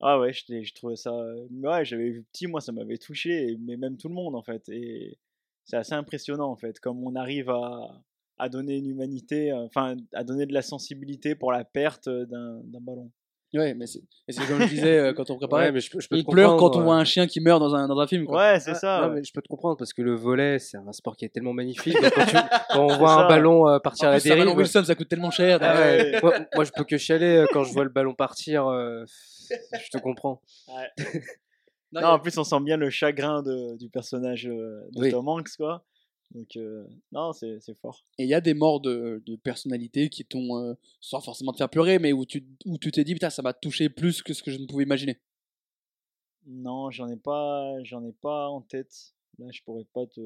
[0.00, 1.12] Ah ouais, je, trouvais ça.
[1.50, 4.68] Ouais, j'avais vu petit, moi, ça m'avait touché, mais même tout le monde, en fait.
[4.68, 5.18] Et
[5.64, 8.02] c'est assez impressionnant, en fait, comme on arrive à,
[8.38, 13.10] à donner une humanité, enfin, à donner de la sensibilité pour la perte d'un ballon.
[13.58, 14.00] Ouais, mais c'est
[14.48, 16.30] comme je disais euh, quand on préparait, Ouais, mais je, peux- je peux on te
[16.30, 18.26] pleure quand on voit un chien qui meurt dans un, dans un film.
[18.26, 18.36] Quoi.
[18.52, 19.00] Ouais, c'est Ah, ça.
[19.06, 21.28] non, mais je peux te comprendre parce que le volet, c'est un sport qui est
[21.28, 21.94] tellement magnifique.
[22.00, 22.36] Donc, quand, tu-
[22.70, 23.24] quand on voit ça.
[23.24, 25.30] un ballon euh, partir En à la plus, un ballon dérive, Wilson, ça coûte tellement
[25.30, 25.58] cher.
[25.62, 26.18] Ah ouais.
[26.22, 28.66] moi, moi, je peux que chialer euh, quand je vois le ballon partir.
[28.66, 29.04] euh,
[29.48, 30.40] je te comprends.
[31.92, 35.10] Non, il en plus, on sent bien le chagrin de, du personnage de Oui.
[35.12, 35.84] Tom Hanks, quoi.
[36.32, 38.04] Donc, euh, non, c'est fort.
[38.18, 41.58] Et il y a des morts de, de personnalités qui t'ont, euh, sans forcément te
[41.58, 44.34] faire pleurer, mais où tu où tu t'es dit, putain, ça m'a touché plus que
[44.34, 45.20] ce que je ne pouvais imaginer.
[46.46, 49.14] Non, j'en ai pas, j'en ai pas en tête.
[49.38, 50.20] Là, je pourrais pas te.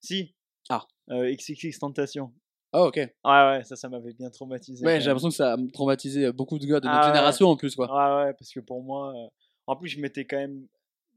[0.00, 0.34] Si.
[0.68, 0.86] Ah.
[1.10, 2.32] Euh, XXX Tentation.
[2.72, 2.96] Ah, ok.
[2.96, 4.84] Ouais, Ouais, ouais, ça, ça m'avait bien traumatisé.
[4.84, 7.06] quand j'ai l'impression que ça a traumatisé beaucoup de gars de notre Ah ouais.
[7.14, 7.86] génération en plus, quoi.
[7.86, 9.28] Ouais, ouais, parce que pour moi, euh,
[9.66, 10.66] en plus, je m'étais quand même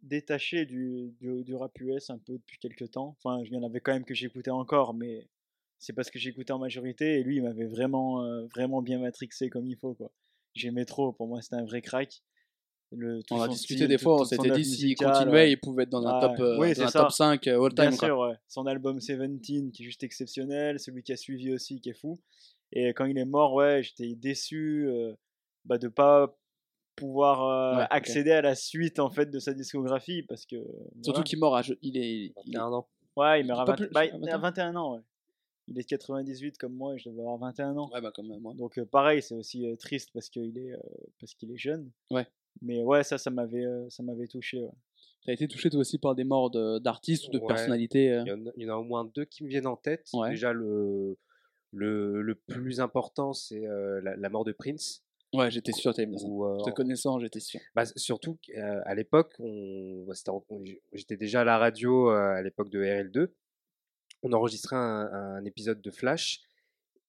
[0.05, 3.15] détaché du, du, du rap US un peu depuis quelques temps.
[3.19, 5.27] Enfin, il y en avait quand même que j'écoutais encore, mais
[5.79, 9.49] c'est parce que j'écoutais en majorité et lui, il m'avait vraiment, euh, vraiment bien matrixé
[9.49, 10.11] comme il faut, quoi.
[10.53, 12.21] J'aimais trop, pour moi, c'était un vrai crack.
[12.91, 15.51] Le, On a discuté style, des tout- fois, on s'était dit s'il continuait, ouais.
[15.51, 17.73] il pouvait être dans un top, euh, Oui, dans c'est un top 5 euh, all
[17.73, 17.97] Bien time.
[17.97, 18.07] quoi.
[18.07, 18.35] sûr, ouais.
[18.47, 22.19] Son album Seventeen qui est juste exceptionnel, celui qui a suivi aussi qui est fou.
[22.71, 25.13] Et quand il est mort, ouais, j'étais déçu euh,
[25.65, 26.37] bah, de pas
[26.95, 31.11] pouvoir euh, Ouais, accéder à la suite en fait de sa discographie parce que Surtout
[31.11, 31.23] voilà.
[31.23, 31.61] qu'il est mort à.
[31.81, 32.15] Il est.
[32.15, 32.87] il est- 21 ans.
[33.17, 34.37] ouais, il meurt à pas 20 plus- bah, à il a 21.
[34.39, 35.01] 21 ans, ouais.
[35.67, 37.89] Il est de 98 comme moi et je devais avoir 21 ans.
[37.91, 38.53] Ouais, bah, comme moi.
[38.53, 40.77] Donc euh, pareil, c'est aussi euh, triste parce qu'il est euh,
[41.19, 41.89] parce qu'il est jeune.
[42.11, 42.27] Ouais.
[42.61, 44.69] Mais ouais, ça ça m'avait euh, ça m'avait touché, ouais.
[45.25, 47.47] T'as été touché toi aussi par des morts de- d'artistes ou de Ouais.
[47.47, 49.49] personnalités euh, Il y, en a, il y en a au moins deux qui me
[49.49, 50.07] viennent en tête.
[50.13, 50.29] Ouais.
[50.29, 51.17] Déjà, le,
[51.71, 55.03] le, le plus important, c'est euh, la, la mort de Prince.
[55.37, 56.27] Ouais, j'étais sûr t'allais me dire ça.
[56.27, 57.59] Où, euh, Te connaissant, j'étais sûr.
[57.75, 58.37] bah, surtout
[58.95, 63.29] l'époque, on, c'était en- on- j'étais déjà à la radio euh, à l'époque de RL2.
[64.23, 66.41] On enregistrait un, un épisode de Flash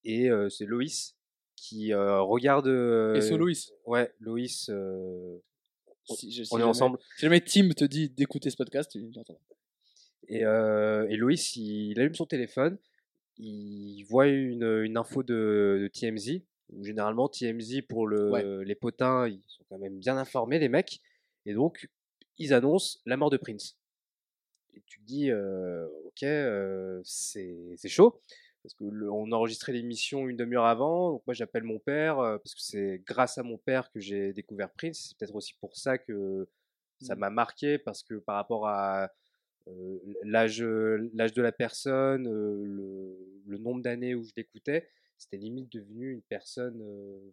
[0.05, 1.17] et euh, c'est Loïs
[1.57, 2.67] qui euh, regarde.
[2.67, 4.69] euh, Et sur Loïs, Ouais, Loïs.
[4.69, 5.39] euh,
[6.11, 6.99] si, je- si on est jamais- ensemble.
[7.17, 9.41] Si jamais Tim te dit d'écouter ce podcast, tu l'entends.
[10.29, 12.77] Et, euh, et Loïs, il, il allume son téléphone,
[13.39, 18.65] il voit une, une info de, de TMZ où généralement TMZ pour le, Ouais.
[18.65, 21.01] les potins, ils sont quand même bien informés, les mecs.
[21.45, 21.89] Et donc,
[22.39, 23.79] ils annoncent la mort de Prince.
[24.75, 28.21] Et tu te dis, euh, ok, euh, c'est chaud.
[28.63, 31.13] Parce que le- on enregistrait l'émission une demi-heure avant.
[31.13, 34.33] Donc moi, j'appelle mon père, euh, parce que c'est grâce à mon père que j'ai
[34.33, 35.07] découvert Prince.
[35.09, 36.49] C'est peut-être aussi pour ça que
[37.01, 37.19] ça Mm.
[37.21, 39.13] m'a marqué, parce que par rapport à
[40.25, 46.23] l'âge de la personne, le, le nombre d'années où je l'écoutais, c'était limite devenu une
[46.23, 47.33] personne euh,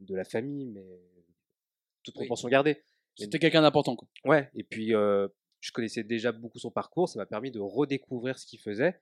[0.00, 0.84] de la famille, mais
[2.02, 2.22] toute Oui.
[2.26, 2.82] proportion gardée.
[3.16, 4.08] C'était quelqu'un d'important, quoi.
[4.24, 5.28] Ouais, et puis euh,
[5.60, 9.00] je connaissais déjà beaucoup son parcours, ça m'a permis de redécouvrir ce qu'il faisait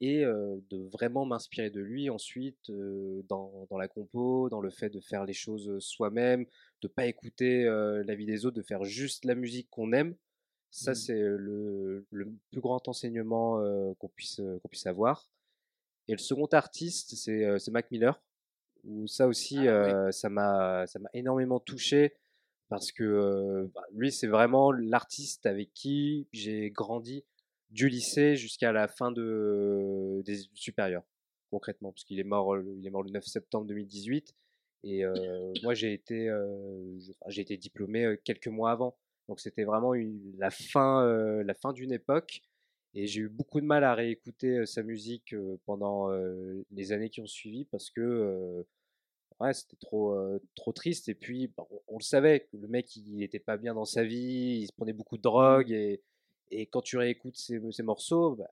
[0.00, 4.70] et euh, de vraiment m'inspirer de lui ensuite euh, dans, dans la compo, dans le
[4.70, 6.46] fait de faire les choses soi-même,
[6.80, 10.16] de pas écouter euh, l'avis des autres, de faire juste la musique qu'on aime.
[10.70, 10.94] Ça, Mhm.
[10.94, 13.60] c'est le, le plus grand enseignement
[13.98, 15.28] qu'on puisse, qu'on puisse avoir.
[16.10, 18.20] Et le second artiste, c'est euh, Mac Miller,
[18.84, 22.16] où ça aussi, Ah, euh, ça m'a ça m'a énormément touché
[22.68, 27.24] parce que euh, bah, lui, c'est vraiment l'artiste avec qui j'ai grandi
[27.70, 31.04] du lycée jusqu'à la fin de, des études supérieures,
[31.50, 34.34] concrètement, parce qu'il est mort, le- il est mort le 9 septembre 2018
[34.82, 38.96] et euh, moi j'ai été, euh, j'ai diplômé quelques mois avant,
[39.28, 42.40] donc c'était vraiment une- la fin, euh, la fin d'une époque.
[42.94, 46.08] Et j'ai eu beaucoup de mal à réécouter sa musique pendant
[46.70, 48.64] les années qui ont suivi parce que
[49.40, 51.08] ouais, c'était trop, euh, trop triste.
[51.08, 54.04] Et puis, bah, on, on le savait, le mec, il n'était pas bien dans sa
[54.04, 55.70] vie, il se prenait beaucoup de drogue.
[55.72, 56.02] Et,
[56.50, 58.50] et quand tu réécoutes ces, ces morceaux, bah,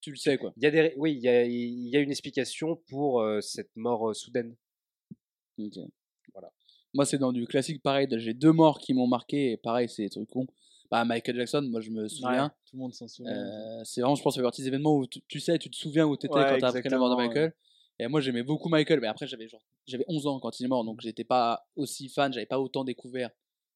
[0.00, 0.52] Tu le sais, quoi.
[0.56, 3.74] y a des, oui, il y a, il y a une explication pour euh, cette
[3.76, 4.54] mort euh, soudaine.
[6.32, 6.50] Voilà.
[6.94, 8.08] Moi, c'est dans du classique pareil.
[8.18, 9.52] J'ai deux morts qui m'ont marqué.
[9.52, 10.46] Et pareil, c'est des trucs cons.
[10.90, 12.44] Bah, Michael Jackson, moi, je me souviens.
[12.46, 13.32] Ouais, tout le monde s'en souvient.
[13.32, 15.76] Euh, c'est vraiment, je pense, ça partie des événements où tu, tu sais, tu te
[15.76, 17.54] souviens où t'étais Ouais, quand t'as appris la mort de Michael.
[18.00, 20.68] Et moi, j'aimais beaucoup Michael, mais après, j'avais genre, j'avais 11 ans quand il est
[20.68, 23.30] mort, donc j'étais pas aussi fan, j'avais pas autant découvert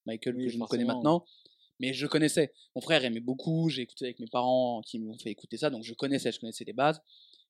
[0.05, 1.25] Michael Oui, que je ne connais maintenant.
[1.79, 2.51] Mais je connaissais.
[2.75, 5.83] Mon frère aimait beaucoup, j'ai écouté avec mes parents qui m'ont fait écouter ça, donc
[5.83, 7.01] je connaissais, je connaissais les bases.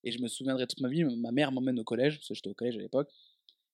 [0.04, 2.50] Et je me souviendrai toute ma vie, ma mère m'emmène au collège, parce que j'étais
[2.50, 3.10] au collège à l'époque,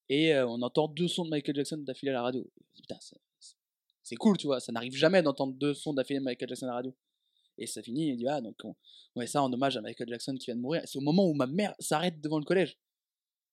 [0.07, 2.49] et euh, on entend deux sons de Michael Jackson d'affilée à la radio.
[2.75, 3.19] Putain, c'est-
[4.03, 6.75] c'est- cool, tu vois, ça n'arrive jamais d'entendre deux sons d'affilée Michael Jackson à la
[6.75, 6.95] radio.
[7.57, 8.75] Et ça finit, il dit, ah, donc on,
[9.27, 10.81] ça en hommage à Michael Jackson qui vient de mourir.
[10.85, 12.77] C'est au moment où ma mère s'arrête devant le collège.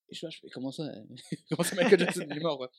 [0.08, 0.84] Et je suis là, je fais, comment ça
[1.50, 2.70] Comment ça, Michael Jackson est mort, quoi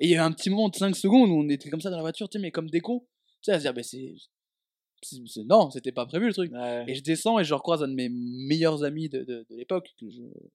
[0.00, 1.90] Et il y a un petit moment de 5 secondes où on était comme ça
[1.90, 3.00] dans la voiture, tu sais, mais comme des cons.
[3.00, 4.14] Tu sais, à se dire, bah, c'est.
[5.46, 6.52] Non, c'était pas prévu le truc.
[6.52, 6.84] Ouais.
[6.88, 9.94] Et je descends et je recroise un de mes meilleurs amis de, de, de l'époque,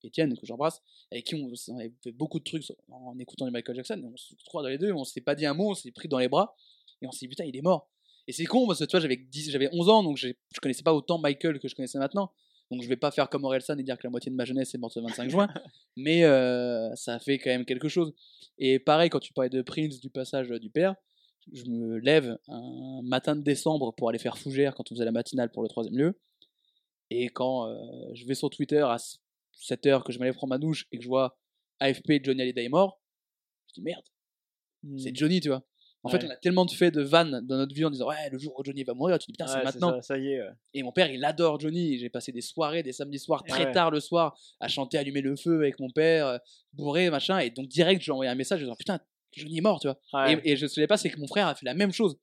[0.04, 0.82] Étienne, que j'embrasse,
[1.12, 4.02] avec qui on, on avait fait beaucoup de trucs en écoutant du Michael Jackson.
[4.04, 5.92] Et on se croise dans les deux, on s'est pas dit un mot, on s'est
[5.92, 6.56] pris dans les bras.
[7.02, 7.90] Et on s'est dit, putain, il est mort.
[8.28, 10.84] Et c'est con parce que tu vois, j'avais 10 j'avais 11 ans, donc je connaissais
[10.84, 12.32] pas autant Michael que je connaissais maintenant.
[12.72, 14.76] Donc je vais pas faire comme Orelsan et dire que la moitié de ma jeunesse
[14.76, 15.48] est morte le 25 juin.
[15.98, 18.14] mais euh, ça a fait quand même quelque chose.
[18.60, 20.96] Et pareil, quand tu parlais de Prince, du passage du père,
[21.54, 25.12] je me lève un matin de décembre pour aller faire fougère quand on faisait la
[25.12, 26.20] matinale pour le troisième lieu.
[27.10, 27.76] Et quand euh,
[28.14, 28.98] je vais sur Twitter à
[29.58, 31.38] 7h, que je m'allais prendre ma douche et que je vois
[31.80, 33.02] AFP Johnny Hallyday est mort,
[33.70, 34.04] je dis merde,
[34.98, 35.16] c'est Hmm.
[35.16, 35.64] Johnny, tu vois.
[36.04, 38.30] En fait, on a tellement de faits de vannes dans notre vie en disant ouais,
[38.32, 39.92] le jour où Johnny va mourir, tu dis putain, Ouais, c'est c'est maintenant.
[39.98, 40.42] Ça, ça y est.
[40.42, 40.48] ouais.
[40.74, 41.98] Et mon père, il adore Johnny.
[41.98, 45.36] J'ai passé des soirées, des samedis soirs, très tard le soir, à chanter Allumer le
[45.36, 46.38] feu avec mon père, euh,
[46.72, 47.40] bourré, machin.
[47.40, 49.80] Et donc, direct, je lui ai envoyé un message, je dit putain, Johnny est mort,
[49.80, 50.00] tu vois.
[50.14, 50.42] Ouais.
[50.44, 52.18] Et, et je ne savais pas, c'est que mon frère a fait la même chose.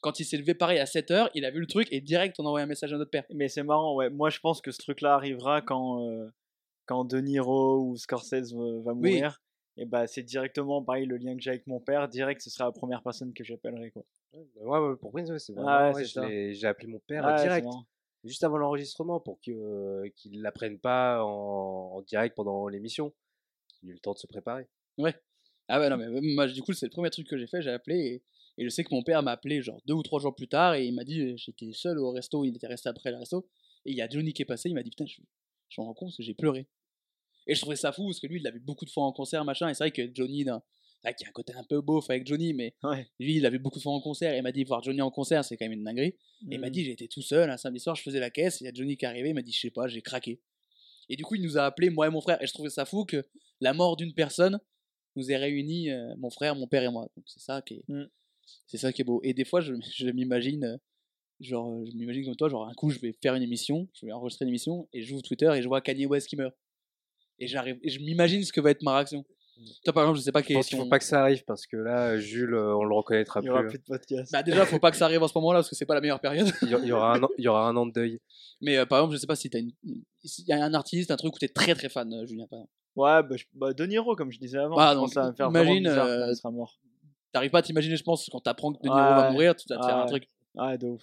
[0.00, 2.44] Quand il s'est levé pareil à 7h, il a vu le truc et direct, on
[2.44, 3.24] a envoyé un message à notre père.
[3.30, 4.10] Mais c'est marrant, ouais.
[4.10, 6.28] Moi, je pense que ce truc-là arrivera quand, euh,
[6.86, 9.10] quand De Niro ou Scorsese va, Oui.
[9.10, 9.40] mourir.
[9.76, 12.08] Et bah, c'est directement pareil le lien que j'ai avec mon père.
[12.08, 14.02] Direct, ce sera la première personne que j'appellerai, quoi.
[14.34, 16.98] Ouais, bah ouais, ouais, pour Prince, ouais, c'est Ah ouais, ouais, l'ai- j'ai appelé mon
[16.98, 17.68] père Ouais, direct,
[18.24, 23.12] juste avant l'enregistrement, pour euh, qu'il ne l'apprenne pas en, en direct pendant l'émission,
[23.68, 24.66] qu'il ait eu le temps de se préparer.
[25.74, 27.62] Ah ouais, non, mais moi, du coup, c'est le premier truc que j'ai fait.
[27.62, 28.22] J'ai appelé et,
[28.58, 30.74] et je sais que mon père m'a appelé genre deux ou trois jours plus tard
[30.74, 33.48] et il m'a dit euh, j'étais seul au resto, il était resté après le resto.
[33.86, 35.22] Et il y a Johnny qui est passé, il m'a dit putain, je,
[35.70, 36.66] je me rends compte que j'ai pleuré.
[37.46, 39.12] Et je trouvais ça fou parce que lui, il l'a vu beaucoup de fois en
[39.12, 39.68] concert, machin.
[39.70, 42.08] Et c'est vrai que Johnny, c'est vrai qu'il y a un côté un peu beauf
[42.10, 43.08] avec Johnny, mais Ouais.
[43.18, 44.34] lui, il l'a vu beaucoup de fois en concert.
[44.34, 46.08] Et il m'a dit voir Johnny en concert, c'est quand même une dinguerie.
[46.50, 46.70] Et il m'a Hmm.
[46.70, 48.96] dit j'étais tout seul un samedi soir, je faisais la caisse, il y a Johnny
[48.98, 50.40] qui est arrivé, il m'a dit je sais pas, j'ai craqué.
[51.08, 52.84] Et du coup, il nous a appelé moi et mon frère, et je trouvais ça
[52.84, 53.24] fou que
[53.60, 54.60] la mort d'une personne
[55.16, 57.08] nous ait réunis, euh, mon frère, mon père et moi.
[57.16, 58.04] Donc c'est ça qui est, Mm.
[58.66, 59.20] c'est ça qui est beau.
[59.24, 60.76] Et des fois, je, je m'imagine, euh,
[61.40, 64.06] genre, euh, je m'imagine comme toi, genre un coup, je vais faire une émission, je
[64.06, 66.54] vais enregistrer une émission, et j'ouvre Twitter et je vois Kanye West qui meurt.
[67.38, 69.24] Et j'arrive, et je m'imagine ce que va être ma réaction.
[69.84, 71.20] Toi, par exemple, je sais pas Je quel est pense qu'il faut pas que ça
[71.20, 73.48] arrive parce que là, Jules, euh, on le reconnaîtra Il plus.
[73.48, 74.32] y aura plus de podcast.
[74.32, 76.00] Bah déjà, faut pas que ça arrive en ce moment-là parce que c'est pas la
[76.00, 76.50] meilleure période.
[76.62, 78.20] Il y, il aura un an, il y aura un an de deuil.
[78.60, 79.72] Mais euh, par exemple, je sais pas si t'as une,
[80.24, 82.46] s'il y a un artiste, un truc où t'es très très fan, euh, Julien.
[82.48, 82.72] Par exemple.
[82.96, 84.76] Ouais, bah, je- bah, De Niro, comme je disais avant.
[84.76, 86.50] Bah, je donc, pense que ça va me faire vraiment imagine, bizarre euh, il sera
[86.50, 86.78] mort.
[87.32, 89.32] T'arrives pas à t'imaginer, je pense, quand t'apprends que De Niro va Ouais.
[89.32, 90.06] mourir, tu vas te faire un Ouais.
[90.08, 90.28] truc.
[90.54, 91.02] Ouais, de ouf.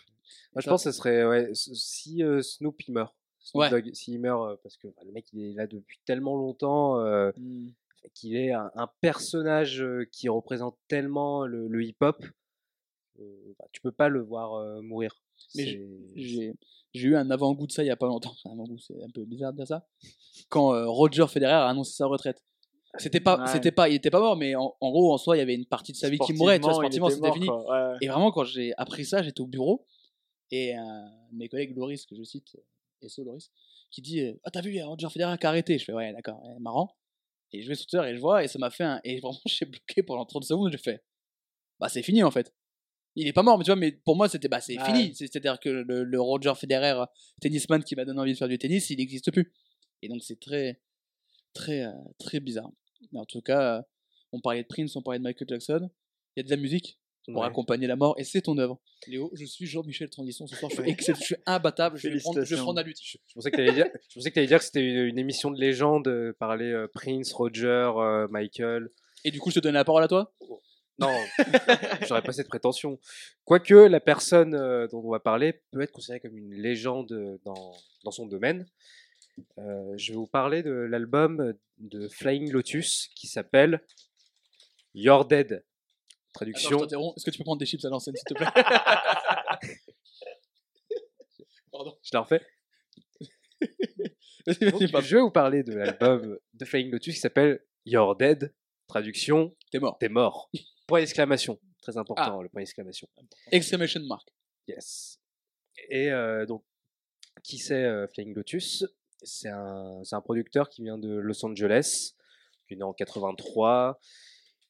[0.54, 3.15] Moi, je Ça- pense que ce serait ouais, si euh, Snoop il meurt.
[3.41, 3.69] Snoop Ouais.
[3.72, 7.32] Dogg, s'il meurt, parce que bah, le mec il est là depuis tellement longtemps euh,
[7.36, 7.69] Hmm.
[8.14, 12.24] Qu'il est un, un personnage qui représente tellement le, le hip-hop,
[13.20, 15.22] euh, bah, tu peux pas le voir euh, mourir.
[15.56, 15.80] Mais
[16.16, 16.54] J'ai
[17.08, 18.32] eu un avant-goût de ça il y a pas longtemps.
[18.32, 19.86] Enfin, avant-goût, c'est un peu bizarre de dire ça.
[20.50, 22.44] Quand euh, Roger Federer a annoncé sa retraite.
[22.98, 23.48] C'était pas, Ouais.
[23.48, 25.54] c'était pas, il était pas mort, mais en, en gros, en soi, il y avait
[25.54, 26.58] une partie de sa vie qui mourait.
[26.60, 27.48] Tu vois, Sportivement, c'était fini.
[27.48, 27.94] Ouais.
[28.02, 29.86] Et vraiment, quand j'ai appris ça, j'étais au bureau
[30.52, 30.74] et
[31.32, 32.58] mes collègues Loris, que je cite,
[33.04, 33.52] Esso Loris,
[33.92, 35.78] qui dit Ah, t'as vu, il y a Roger Federer qui a arrêté.
[35.78, 36.96] Je fais Ouais, d'accord, marrant.
[37.52, 39.02] Et je vais sur Twitter et je vois, et ça m'a fait un.
[39.04, 40.72] Et vraiment, j'ai bloqué pendant 30 secondes.
[40.72, 41.04] J'ai fait
[41.80, 42.54] Bah, c'est fini en fait.
[43.16, 45.16] Il est pas mort, mais tu vois, mais pour moi, c'était bah, c'est fini.
[45.16, 47.06] C'est- C'est-à-dire que le, le Roger Federer, euh,
[47.42, 49.52] tennisman qui m'a donné envie de faire du tennis, il n'existe plus.
[50.02, 50.80] Et donc, c'est très,
[51.54, 52.72] très, euh, très bizarre.
[53.12, 53.82] Mais en tout cas, euh,
[54.32, 55.90] on parlait de Prince, on parlait de Michael Jackson.
[56.36, 57.00] Il y a de la musique
[57.32, 57.48] pour Ouais.
[57.48, 58.80] accompagner la mort, et c'est ton œuvre.
[59.08, 62.20] Léo, je suis Jean-Michel Transition ce soir, je suis, excell- je suis imbattable, je vais,
[62.20, 62.98] prendre, je la lutte.
[63.02, 66.72] Je je pensais que t'allais dire que c'était une, une émission de légende, euh, parler
[66.72, 68.89] euh, Prince, Roger, euh, Michael.
[69.26, 70.34] Et du coup, je te donne la parole à toi?
[71.00, 71.15] Non,
[72.08, 73.00] j'aurais pas cette prétention.
[73.46, 77.72] Quoique la personne euh, dont on va parler peut être considérée comme une légende dans,
[78.04, 78.65] dans son domaine.
[79.58, 83.82] Euh, je vais vous parler de l'album de Flying Lotus qui s'appelle
[84.94, 85.63] You're Dead.
[86.34, 86.86] Traduction.
[86.86, 88.48] Est-ce que tu peux prendre des chips à l'ancienne, s'il te plaît?
[91.72, 91.98] Pardon.
[92.02, 92.42] je la refais.
[94.48, 98.54] Donc, je vais vous parler de l'album de Flying Lotus qui s'appelle You're Dead.
[98.88, 99.98] Traduction T'es mort.
[100.00, 100.50] T'es mort.
[100.88, 101.60] Point d'exclamation.
[101.82, 102.44] Très important, Ah.
[102.44, 103.08] le point d'exclamation.
[103.52, 104.28] Exclamation mark.
[104.68, 105.20] Yes.
[105.89, 106.63] Et euh, donc,
[107.44, 108.86] qui c'est euh, Flying Lotus?
[109.22, 112.13] C'est un, c'est un producteur qui vient de Los Angeles,
[112.68, 114.00] qui est né en 83,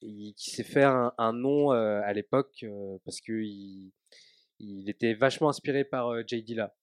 [0.01, 3.91] et qui s'est fait un, un nom euh, à l'époque euh, parce qu'il
[4.59, 6.75] il était vachement inspiré par euh, Jay Dilla,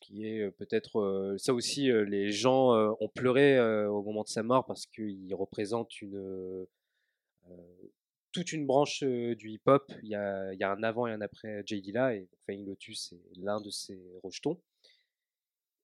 [0.00, 1.90] qui est euh, peut-être ça aussi.
[2.06, 6.66] les gens ont pleuré au moment de sa mort parce qu'il représente une
[8.32, 9.92] toute une branche du hip-hop.
[10.02, 13.38] Il il y a un avant et un après Jay Dilla et Flying Lotus est
[13.38, 14.60] l'un de ses rejetons.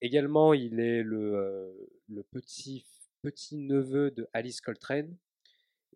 [0.01, 1.75] Également, il est le,
[2.09, 2.87] le petit
[3.23, 5.17] petit neveu de Alice Coltrane.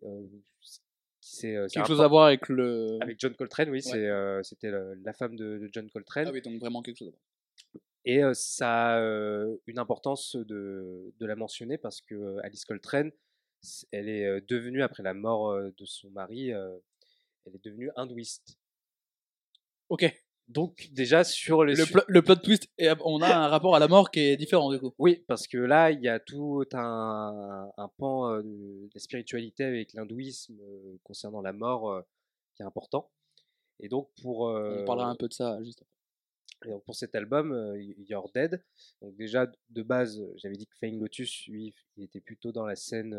[0.05, 0.27] Euh,
[1.21, 2.97] c'est euh, c'est Quelque chose à voir avec le.
[3.01, 3.81] avec John Coltrane, oui, Ouais.
[3.81, 6.27] c'est, euh, c'était la femme de, de John Coltrane.
[6.27, 7.21] Ah oui, donc vraiment quelque chose à voir.
[8.05, 13.11] Et ça a une importance de, de la mentionner parce que Alice Coltrane,
[13.91, 18.57] elle est devenue, après la mort de son mari, elle est devenue hindouiste.
[19.87, 20.03] Ok.
[20.49, 23.87] Donc déjà sur les Le, le plot twist, et on a un rapport à la
[23.87, 24.93] mort qui est différent du coup.
[24.99, 29.63] Oui, parce que là, il y a tout un, un pan euh, de la spiritualité
[29.63, 32.01] avec l'hindouisme euh, concernant la mort euh,
[32.55, 33.09] qui est important.
[33.79, 35.83] Et donc pour On parlera un peu de ça juste.
[36.65, 37.75] Et donc pour cet album,
[38.07, 38.63] You're Dead,
[39.01, 42.75] donc déjà de base, j'avais dit que Flying Lotus, lui, il était plutôt dans la
[42.75, 43.13] scène,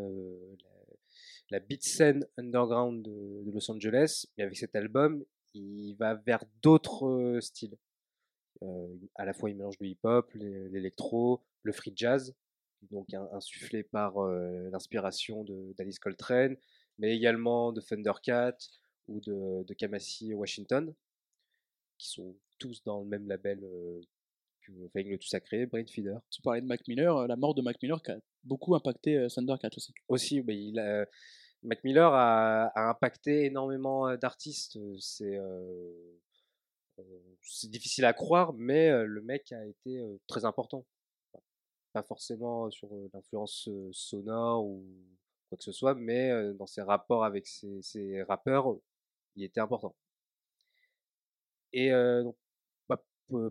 [1.51, 5.25] la, la beat scène underground de, de Los Angeles, mais avec cet album,
[5.55, 7.77] il va vers d'autres styles.
[9.17, 12.35] À la fois, il mélange le hip-hop, l'é- l'électro, le free jazz,
[12.91, 14.19] donc in- insufflé par
[14.71, 15.45] l'inspiration
[15.77, 16.57] d'Alice Coltrane,
[16.99, 18.57] mais également de Thundercat
[19.09, 20.95] ou de, de Kamasi Washington
[21.99, 23.61] qui sont tous dans le même label
[24.63, 26.17] que Lotus a créé, Brainfeeder.
[26.31, 29.69] Tu parlais de Mac Miller, la mort de Mac Miller qui a beaucoup impacté Thundercat
[29.77, 29.93] aussi.
[30.09, 31.07] Aussi, bah, il a-
[31.65, 34.77] Mac Miller a, impacté énormément euh, d'artistes.
[34.77, 35.91] euh, C'est euh,
[37.43, 40.87] c'est difficile à croire, mais le mec a été très important.
[41.93, 44.85] Pas forcément sur l'influence sonore ou
[45.49, 48.77] quoi que ce soit, mais dans ses rapports avec ses, rappeurs,
[49.35, 49.95] il était important.
[51.73, 51.91] Et
[52.89, 53.03] bah,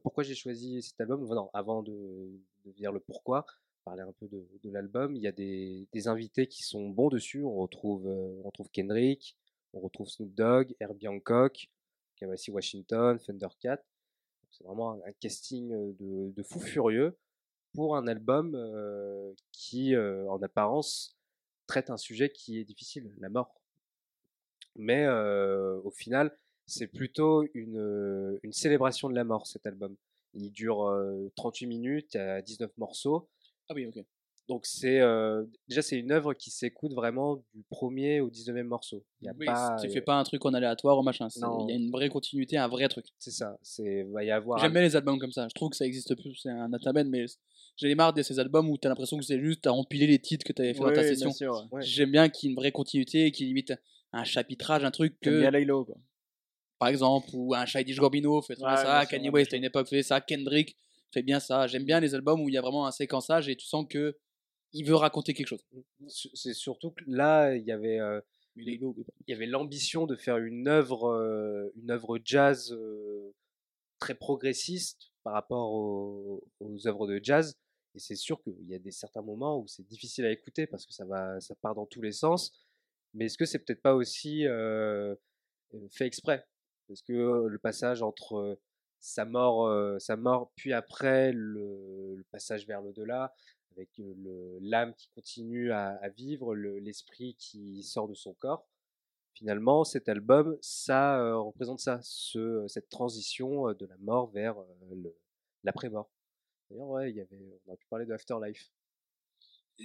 [0.01, 1.27] pourquoi j'ai choisi cet album?
[1.53, 2.31] Avant de,
[2.63, 3.45] de dire le pourquoi,
[3.83, 7.43] parler un peu de, l'album, il y a des, invités qui sont bons dessus.
[7.43, 9.37] On retrouve, euh, Kendrick,
[9.73, 11.69] on retrouve Snoop Dogg, Herbie Hancock,
[12.15, 13.83] Kamasi Washington, Thundercat.
[14.51, 17.17] C'est vraiment un, casting euh, de, de fou furieux
[17.73, 21.17] pour un album euh, qui, en apparence,
[21.65, 23.59] traite un sujet qui est difficile, la mort.
[24.75, 29.95] Mais au final, c'est plutôt une, une célébration de la mort, cet album.
[30.33, 33.29] Il dure euh, 38 minutes, a 19 morceaux.
[33.69, 34.03] Ah oui, ok.
[34.49, 39.05] Donc c'est euh, déjà c'est une œuvre qui s'écoute vraiment du premier au 19e morceau.
[39.21, 41.29] Il y a Oui, pas, tu fais pas un truc en aléatoire ou machin.
[41.33, 43.05] Il y a une vraie continuité, un vrai truc.
[43.19, 43.57] C'est ça.
[43.61, 44.59] C'est va y avoir.
[44.59, 45.47] J'aime un- bien les albums comme ça.
[45.47, 46.35] Je trouve que ça existe plus.
[46.35, 47.25] C'est un atabène, mais
[47.77, 50.19] J'en ai marre de ces albums où t'as l'impression que c'est juste à empiler les
[50.19, 51.29] titres que t'avais fait dans ta session.
[51.29, 51.67] bien sûr.
[51.71, 51.81] Ouais.
[51.81, 53.73] J'aime bien qu'il y ait une vraie continuité, qu'il limite
[54.11, 55.95] un chapitrage, un truc que, bien Laylo, quoi.
[56.77, 60.03] par exemple, ou un Childish Gambino fait Ouais, ça, Kanye West à une époque faisait
[60.03, 60.77] ça, Kendrick
[61.13, 61.67] fait bien ça.
[61.67, 64.17] J'aime bien les albums où il y a vraiment un séquençage et tu sens que
[64.73, 65.65] il veut raconter quelque chose.
[66.07, 68.19] C'est c'est surtout que là, il y avait, euh,
[68.55, 68.95] il
[69.27, 73.33] y avait l'ambition de faire une œuvre, euh, une œuvre jazz euh,
[73.99, 77.55] très progressiste par rapport aux, aux œuvres de jazz.
[77.95, 80.87] Et c'est sûr qu'il y a des certains moments où c'est difficile à écouter parce
[80.87, 82.51] que ça va, ça part dans tous les sens.
[83.13, 84.45] Mais est-ce que c'est peut-être pas aussi
[85.91, 86.43] fait exprès?
[86.87, 88.57] Parce que le passage entre
[89.05, 93.33] sa mort, euh, sa mort, puis après le, le passage vers l'au-delà,
[93.75, 93.89] avec
[94.61, 98.65] l'âme qui continue à, à vivre, le- l'esprit qui sort de son corps.
[99.33, 104.55] Finalement, cet album, ça euh, représente ça, ce, cette transition de la mort vers
[105.63, 106.09] l'après-mort.
[106.69, 108.71] D'ailleurs, ouais, il y avait, on aurait pu parler de Afterlife.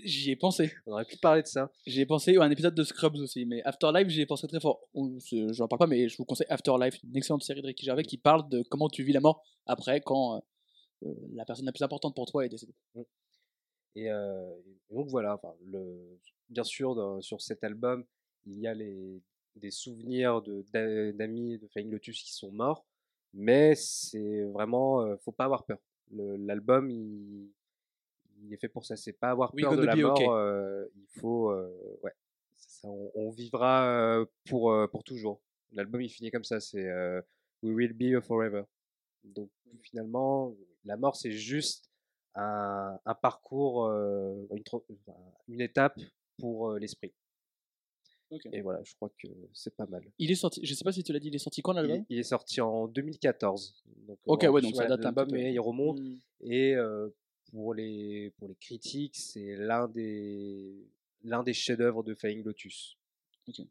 [0.04, 0.70] J'y ai pensé.
[0.86, 1.72] On aurait pu parler de ça.
[1.86, 4.60] J'y ai pensé à un épisode de Scrubs aussi, mais Afterlife, j'y ai pensé très
[4.60, 4.80] fort.
[4.94, 7.84] Ou, c'est- J'en parle pas, mais je vous conseille Afterlife, une excellente série de Ricky
[7.86, 10.40] Gervais qui parle de comment tu vis la mort après quand euh,
[11.04, 12.74] euh, la personne la plus importante pour toi est décédée.
[13.96, 14.50] Et, euh,
[14.90, 16.18] et donc voilà, enfin, le,
[16.50, 18.04] bien sûr, dans- sur cet album,
[18.46, 19.22] il y a les,
[19.56, 22.84] des souvenirs de- d'a- d'amis de Flying Lotus qui sont morts,
[23.32, 25.78] mais c'est vraiment, euh, faut pas avoir peur.
[26.10, 27.48] L'album, il,
[28.42, 30.12] il est fait pour ça, c'est pas avoir We peur de la be mort.
[30.12, 30.28] okay.
[30.28, 32.12] euh, il faut, euh, ouais,
[32.56, 35.40] ça, on, on vivra pour pour toujours.
[35.72, 36.88] L'album, il finit comme ça, c'est
[37.62, 38.62] We will be here forever.
[39.24, 39.50] Donc
[39.82, 41.90] finalement, la mort, c'est juste
[42.34, 43.90] un, un parcours,
[45.48, 46.00] une, étape
[46.38, 47.12] pour l'esprit.
[48.52, 50.02] Et voilà, je crois que c'est pas mal.
[50.18, 52.04] Il est sorti, je sais pas si tu l'as dit, il est sorti quand l'album?
[52.08, 53.82] il est sorti en 2014.
[54.06, 55.26] Donc, Ok, ouais, donc ça date un peu.
[55.30, 55.98] mais il remonte.
[56.00, 56.16] Hmm.
[56.42, 57.08] Et euh,
[57.50, 60.86] pour, les, pour les critiques, c'est l'un des,
[61.24, 62.96] l'un des chefs-d'œuvre de Flying Lotus.
[63.46, 63.66] Donc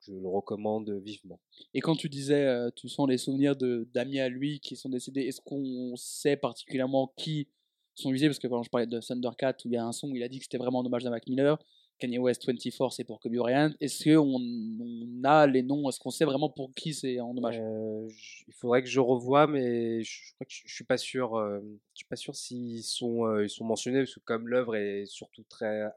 [0.00, 1.40] je le recommande vivement.
[1.74, 4.88] Et quand tu disais, euh, tu sens les souvenirs de d'amis à lui qui sont
[4.88, 7.48] décédés, est-ce qu'on sait particulièrement qui
[7.94, 10.10] sont visés Parce que quand je parlais de Thundercat, où il y a un son
[10.10, 11.58] où il a dit que c'était vraiment un hommage à Mac Miller,
[12.00, 13.70] Kanye West 24 c'est pour Kobe Bryant.
[13.80, 15.88] Est-ce qu'on on a les noms?
[15.88, 17.58] Est-ce qu'on sait vraiment pour qui c'est en hommage?
[17.60, 18.08] Euh,
[18.48, 21.36] il faudrait que je revoie, mais je, je suis pas sûr.
[21.36, 21.60] euh,
[21.94, 25.04] je suis pas sûr s'ils sont, euh, ils sont mentionnés parce que comme l'œuvre est
[25.06, 25.88] surtout très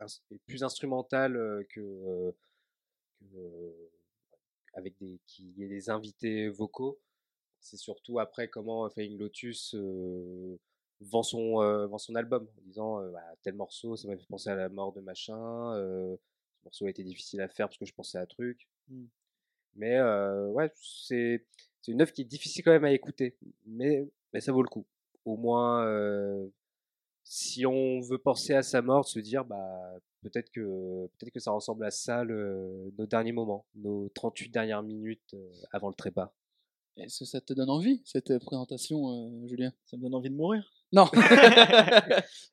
[0.46, 1.34] plus instrumentale
[1.70, 2.34] que,
[3.22, 3.74] que,
[4.74, 7.00] avec des qui y ait des invités vocaux.
[7.62, 9.74] C'est surtout après comment Flying Lotus
[11.04, 14.28] vend son euh, vend son album en disant euh, Bah, tel morceau ça m'a fait
[14.28, 15.74] penser à la mort de machin.
[15.76, 16.16] euh,
[16.60, 18.68] ce morceau a été difficile à faire parce que je pensais à un truc.
[18.90, 19.06] Mm.
[19.76, 21.46] Mais ouais, c'est
[21.82, 23.36] c'est une œuvre qui est difficile quand même à écouter,
[23.66, 24.86] mais, mais ça vaut le coup.
[25.26, 25.84] Au moins,
[27.24, 31.52] si on veut penser à sa mort, se dire bah peut-être que peut-être que ça
[31.52, 35.36] ressemble à ça le- nos derniers moments, nos 38 dernières minutes
[35.72, 36.34] avant le trépas.
[36.98, 39.74] Est-ce que ça te donne envie, cette présentation, euh, Julien?
[39.86, 40.64] Ça me donne envie de mourir.
[40.94, 41.10] Non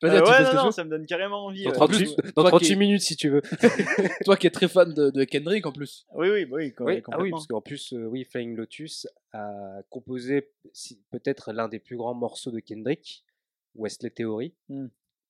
[0.02, 1.64] Euh, tu ouais, non, non, ça me donne carrément envie.
[1.64, 1.76] Dans ouais.
[1.76, 3.42] 38, plus, dans toi 38 qui- minutes si tu veux.
[4.24, 6.06] Toi qui es très fan de, de Kendrick en plus.
[6.14, 7.36] Oui, oui, bah oui, com- Oui, ah oui, complètement.
[7.36, 12.14] parce qu'en plus, euh, oui, Flying Lotus a composé si- peut-être l'un des plus grands
[12.14, 13.24] morceaux de Kendrick,
[13.74, 14.86] Wesley Theory, Mm.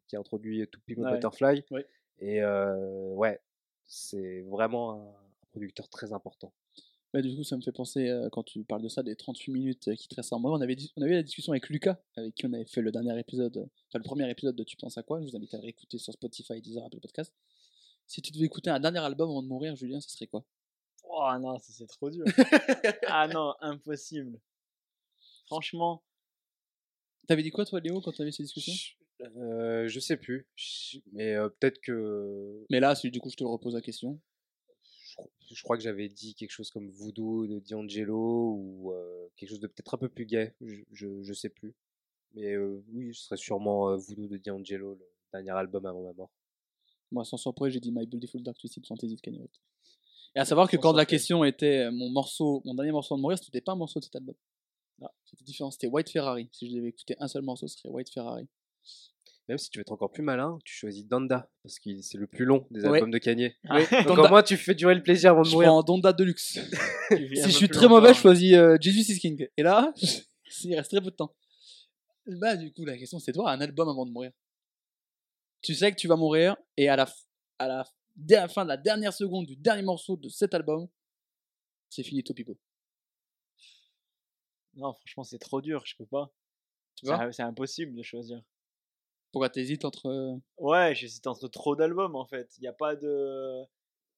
[0.07, 1.13] qui a introduit To Pimp a Ouais.
[1.15, 1.65] Butterfly.
[1.73, 1.87] Ouais.
[2.21, 3.41] Et euh, ouais,
[3.89, 5.13] c'est vraiment un
[5.51, 6.53] producteur très important.
[7.13, 9.51] Bah, du coup, ça me fait penser, euh, quand tu parles de ça, des 38
[9.51, 10.53] minutes euh, qui te restent en moi.
[10.53, 12.93] On avait, on avait eu la discussion avec Lucas, avec qui on avait fait le
[12.93, 15.53] dernier épisode, euh, enfin le premier épisode de Tu penses à quoi Je vous invite
[15.55, 17.35] à le réécouter sur Spotify, Deezer, Apple Podcast.
[18.07, 20.45] Si tu devais écouter un dernier album avant de mourir, Julien, ce serait quoi?
[21.05, 22.25] Oh non, ça c'est trop dur.
[23.09, 24.39] ah non, impossible.
[25.47, 26.03] Franchement,
[27.27, 28.73] T'avais dit quoi, toi, Léo, quand t'avais ces discussions?
[29.21, 30.49] Je, je sais plus,
[31.13, 34.21] mais peut-être que Mais là, du coup, je te repose la question.
[35.11, 38.95] Je, cro- je crois que j'avais dit quelque chose comme Voodoo de D'Angelo ou
[39.37, 41.75] quelque chose de peut-être un peu plus gay, je, je, je sais plus.
[42.35, 46.31] Mais oui, ce serait sûrement Voodoo de D'Angelo, le dernier album avant ma mort.
[47.11, 49.61] Moi, sans surprise, j'ai dit My Beautiful Dark Twisted Fantasy de Kanye West.
[50.37, 53.37] Et à savoir que quand la question était mon morceau, mon dernier morceau de mourir,
[53.37, 54.37] c'était pas un morceau de cet album.
[55.03, 56.49] Ah, c'était différent, c'était White Ferrari.
[56.53, 58.47] Si je devais écouter un seul morceau, ce serait White Ferrari.
[59.51, 62.29] Même si tu veux être encore plus malin, tu choisis Donda, parce que c'est le
[62.29, 62.99] plus long des Ouais.
[62.99, 63.53] albums de Kanye.
[64.07, 65.71] Donc au moins tu fais durer le plaisir avant de Je mourir.
[65.71, 66.53] prends Donda Deluxe.
[67.11, 69.49] si je suis très mauvais, je choisis euh, Jesus is King.
[69.57, 69.93] Et là,
[70.63, 71.35] il reste très peu de temps.
[72.27, 74.31] Bah, du coup, la question, c'est toi, un album avant de mourir.
[75.63, 77.25] Tu sais que tu vas mourir, et à la, f-
[77.59, 80.55] à la, f- dès la fin de la dernière seconde du dernier morceau de cet
[80.55, 80.87] album,
[81.89, 82.57] c'est fini Topipo.
[84.75, 86.33] Non, franchement, c'est trop dur, je peux pas.
[86.95, 87.19] Tu vois?
[87.27, 88.41] C'est- C'est impossible de choisir.
[89.33, 90.07] Pourquoi t'hésites entre.
[90.07, 92.51] euh, Ouais, j'hésite entre trop d'albums en fait.
[92.59, 93.65] Il n'y a pas de.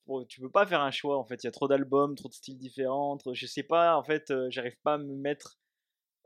[0.07, 1.43] Bon, tu peux pas faire un choix en fait.
[1.45, 3.17] Il y a trop d'albums, trop de styles différents.
[3.19, 5.59] trop- Je sais pas, en fait, euh, j'arrive pas à me mettre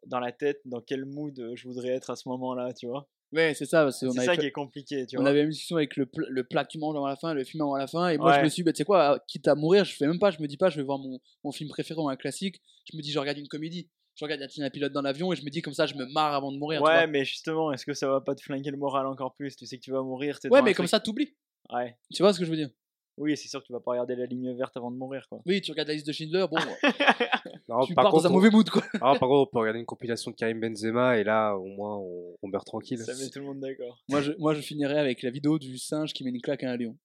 [0.06, 3.08] dans la tête dans quel mood euh, je voudrais être à ce moment-là, tu vois?
[3.32, 3.90] Ouais, c'est ça.
[3.90, 5.26] C'est ça fait- qui est compliqué, tu On vois?
[5.26, 7.44] avait une discussion avec le, pl- le plat que tu manges avant la fin, le
[7.44, 9.48] film avant la fin, et moi je me suis dit, bah, tu sais quoi, quitte
[9.48, 11.52] à mourir, je fais même pas, je me dis pas, je vais voir mon, mon
[11.52, 12.60] film préféré ou un classique,
[12.90, 15.44] je me dis, je regarde une comédie, je regarde un pilote dans l'avion, et je
[15.44, 16.82] me dis, comme ça, je me marre avant de mourir.
[16.82, 19.54] Ouais, mais justement, est-ce que ça va pas te flinguer le moral encore plus?
[19.56, 20.40] Tu sais que tu vas mourir.
[20.40, 21.36] t'es ouais, mais comme truc- ça, t'oublies.
[21.72, 21.96] Ouais.
[22.12, 22.70] Tu vois ce que je veux dire?
[23.18, 25.40] Oui, c'est sûr que tu vas pas regarder la ligne verte avant de mourir, quoi.
[25.46, 26.56] Oui, tu regardes la liste de Schindler, bon,
[27.68, 28.82] Non, tu par pars contre, dans un on- mauvais mood, quoi.
[28.96, 31.96] Ah, par contre, on peut regarder une compilation de Karim Benzema et là, au moins,
[31.96, 32.98] on, on meurt tranquille.
[32.98, 34.02] ça met tout le monde d'accord.
[34.08, 36.70] moi, je, moi, je finirai avec la vidéo du singe qui met une claque à
[36.70, 36.96] un lion.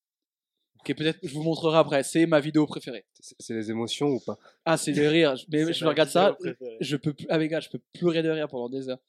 [0.82, 3.06] Ok, peut-être, je vous montrerai après, c'est ma vidéo préférée.
[3.20, 4.40] C'est les émotions ou pas?
[4.66, 6.78] Ah, c'est le rire, je- mais je regarde ça, préférée.
[6.80, 9.00] je peux ah les gars, je peux pleurer de rire pendant des heures.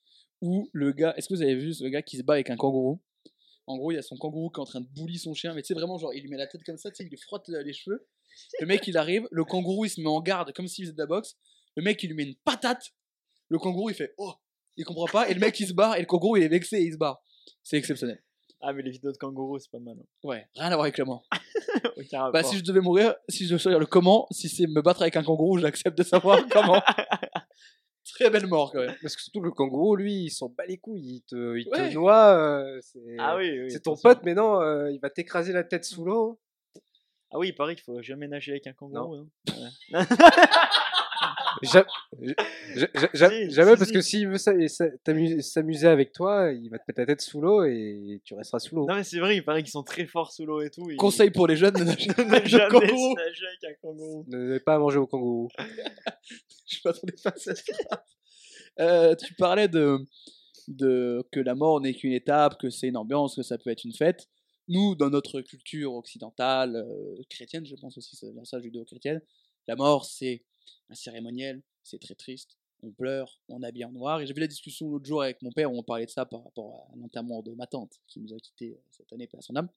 [0.43, 2.57] Ou le gars, est-ce que vous avez vu ce gars qui se bat avec un
[2.57, 3.01] kangourou?
[3.67, 5.55] En gros, il y a son kangourou qui est en train de bully son chien,
[5.55, 7.09] mais tu sais vraiment genre, il lui met la tête comme ça, tu sais, il
[7.11, 8.07] lui frotte les cheveux.
[8.61, 10.99] Le mec, il arrive, le kangourou, il se met en garde comme s'il faisait de
[10.99, 11.37] la boxe.
[11.77, 12.93] Le mec, il lui met une patate.
[13.49, 14.35] Le kangourou, il fait oh,
[14.77, 16.77] il comprend pas, et le mec, il se barre, et le kangourou, il est vexé
[16.79, 17.23] et il se barre.
[17.63, 18.23] C'est exceptionnel.
[18.65, 19.97] Ah, mais les vidéos de kangourous, c'est pas mal.
[20.01, 20.05] hein.
[20.23, 21.23] Ouais, rien à voir avec la mort.
[22.33, 25.03] Bah, si je devais mourir, si je devais choisir le comment, si c'est me battre
[25.03, 26.81] avec un kangourou, j'accepte de savoir comment.
[28.15, 28.95] Très belle mort quand même.
[29.01, 31.17] Parce que surtout, le kangourou, lui, il s'en bat les couilles.
[31.17, 32.37] Il te, il te noie.
[32.37, 33.71] euh, c'est Ah oui, oui.
[33.71, 34.11] c'est ton attention.
[34.11, 36.39] pote, mais non, euh, il va t'écraser la tête sous l'eau.
[37.33, 39.15] Ah oui, il paraît qu'il faut jamais nager avec un kangourou.
[39.15, 39.27] hein.
[39.49, 40.01] Ouais.
[43.15, 47.41] jamais, parce que s'il veut s'amuser avec toi, il va te mettre la tête sous
[47.41, 48.87] l'eau et tu resteras sous l'eau.
[48.87, 50.89] Non, mais c'est vrai, il paraît qu'ils sont très forts sous l'eau et tout.
[50.99, 53.15] Conseil pour les jeunes de nager Ne avec le jamais kangourou.
[53.15, 54.25] nager avec un kangourou.
[54.29, 55.49] Ne donnez pas à manger au kangourou.
[56.67, 57.65] Je m'attendais pas à phrase.
[58.81, 59.99] Euh, tu parlais de,
[60.69, 63.85] de que la mort n'est qu'une étape, que c'est une ambiance, que ça peut être
[63.85, 64.29] une fête.
[64.69, 69.21] Nous, dans notre culture occidentale, euh, chrétienne, je pense aussi, c'est bien ça, judéo-chrétienne,
[69.67, 70.45] la mort, c'est
[70.91, 72.57] un cérémoniel, c'est très triste.
[72.85, 74.21] On pleure, on habille en noir.
[74.21, 76.27] Et j'ai vu la discussion l'autre jour avec mon père où on parlait de ça
[76.27, 79.41] par rapport à l'enterrement de ma tante qui nous a quittés euh, cette année, à
[79.41, 79.69] son âme.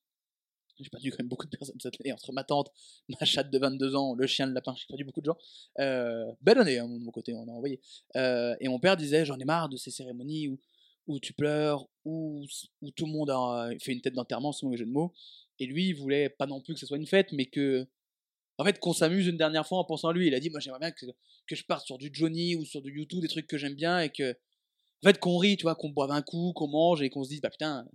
[0.80, 2.72] J'ai perdu quand même beaucoup de personnes cette année, entre ma tante,
[3.08, 5.38] ma chatte de 22 ans, le chien de lapin, j'ai perdu beaucoup de gens.
[5.80, 7.80] Euh, belle année, hein, de mon côté, on a envoyé.
[8.18, 10.60] Euh, et mon père disait J'en ai marre de ces cérémonies où,
[11.08, 12.46] où tu pleures, où,
[12.82, 15.14] où tout le monde a fait une tête d'enterrement, selon les jeux de mots.
[15.60, 17.88] Et lui, il voulait pas non plus que ce soit une fête, mais que.
[18.58, 20.28] En fait, qu'on s'amuse une dernière fois en pensant à lui.
[20.28, 21.06] Il a dit Moi, j'aimerais bien que,
[21.48, 24.00] que je parte sur du Johnny ou sur du YouTube, des trucs que j'aime bien,
[24.02, 24.32] et que.
[25.04, 27.30] En fait, qu'on rit, tu vois, qu'on boive un coup, qu'on mange, et qu'on se
[27.30, 27.88] dise Bah putain,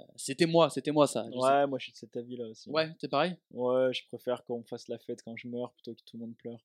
[0.00, 1.24] euh, c'était moi, c'était moi ça.
[1.24, 2.70] Sais- Ouais, moi je suis de cet avis-là aussi.
[2.70, 3.36] Ouais, c'est pareil?
[3.50, 6.36] Ouais, je préfère qu'on fasse la fête quand je meurs plutôt que tout le monde
[6.36, 6.58] pleure.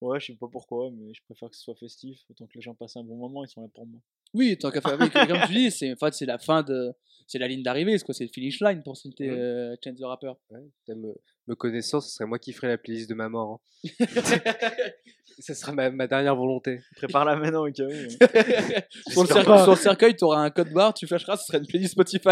[0.00, 2.24] Ouais, je sais pas pourquoi, mais je préfère que ce soit festif.
[2.30, 4.00] Autant que les gens passent un bon moment, ils sont là pour moi.
[4.34, 6.92] Oui, tant qu'à faire, oui, comme tu dis, c'est en fait c'est la fin de,
[7.26, 9.36] c'est la ligne d'arrivée, c'est quoi, c'est le finish line pour citer Mhm.
[9.38, 10.32] euh, Chance the Rapper.
[10.50, 10.60] Ouais,
[10.94, 11.14] me,
[11.46, 13.60] me connaissant, ce serait moi qui ferais la playlist de ma mort.
[13.84, 14.06] hein.
[15.38, 16.80] Ce sera ma, ma dernière volonté.
[16.96, 17.90] Prépare-la maintenant au cas où.
[17.92, 18.08] hein.
[19.10, 21.58] sur, le cercueil, sur le cercueil, tu auras un code barre, tu flasheras, ce serait
[21.58, 22.30] une playlist Spotify.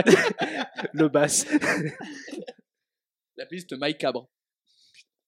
[0.94, 1.46] Le bass.
[3.36, 4.28] la playlist Mike Cabre.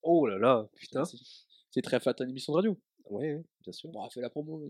[0.03, 1.05] oh là là, putain.
[1.05, 2.81] C'est- très fat une émission de radio.
[3.11, 3.91] Ouais, bien sûr.
[3.91, 4.63] Bon, fais la promo.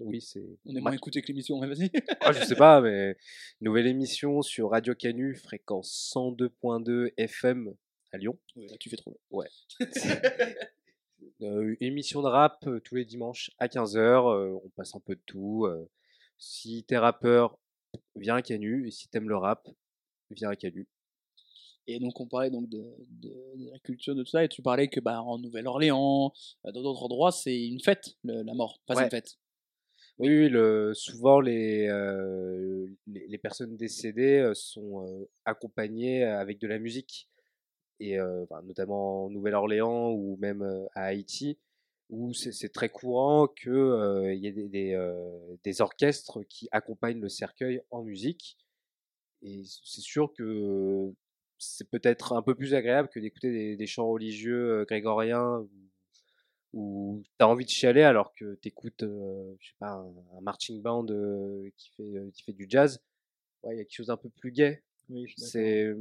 [0.00, 0.44] Oui, c'est.
[0.66, 1.90] On est moins écouté que l'émission, mais vas-y.
[2.20, 3.16] Ah, je sais pas, mais
[3.60, 7.74] nouvelle émission sur Radio Canu, fréquence 102.2 FM
[8.12, 8.38] à Lyon.
[8.56, 9.18] Là, tu fais trop.
[11.40, 14.60] Euh, émission de rap euh, tous les dimanches à 15h.
[14.64, 15.66] on passe un peu de tout.
[15.66, 15.88] euh.
[16.38, 17.58] si t'es rappeur,
[18.16, 18.86] viens à Canu.
[18.86, 19.68] Et si t'aimes le rap,
[20.30, 20.86] viens à Canu.
[21.88, 22.78] Et donc on parlait donc de,
[23.08, 26.32] de- de la culture de tout ça, et tu parlais que bah, en Nouvelle-Orléans,
[26.66, 28.80] euh, dans d'autres endroits, c'est une fête, le- la mort.
[28.86, 29.04] Pas Ouais.
[29.04, 29.36] une fête.
[30.22, 37.28] Oui, le, souvent les, euh, les, personnes décédées sont accompagnées avec de la musique,
[37.98, 38.18] et
[38.62, 40.62] notamment en Nouvelle-Orléans ou même
[40.94, 41.58] à Haïti,
[42.08, 48.56] où c'est très courant qu'il y ait des, orchestres qui accompagnent le cercueil en musique.
[49.42, 51.10] Et c'est sûr que
[51.58, 55.66] c'est peut-être un peu plus agréable que d'écouter des, chants religieux grégoriens
[56.72, 60.40] où tu as envie de chialer alors que tu écoutes, je sais pas, un, un
[60.40, 63.02] marching band euh, qui, fait, euh, qui fait du jazz.
[63.62, 64.82] Ouais, il y a quelque chose d'un peu plus gai.
[65.08, 65.32] Oui.
[65.36, 65.96] C'est euh,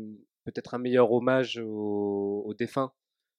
[0.45, 2.91] peut-être un meilleur hommage aux, aux défunts,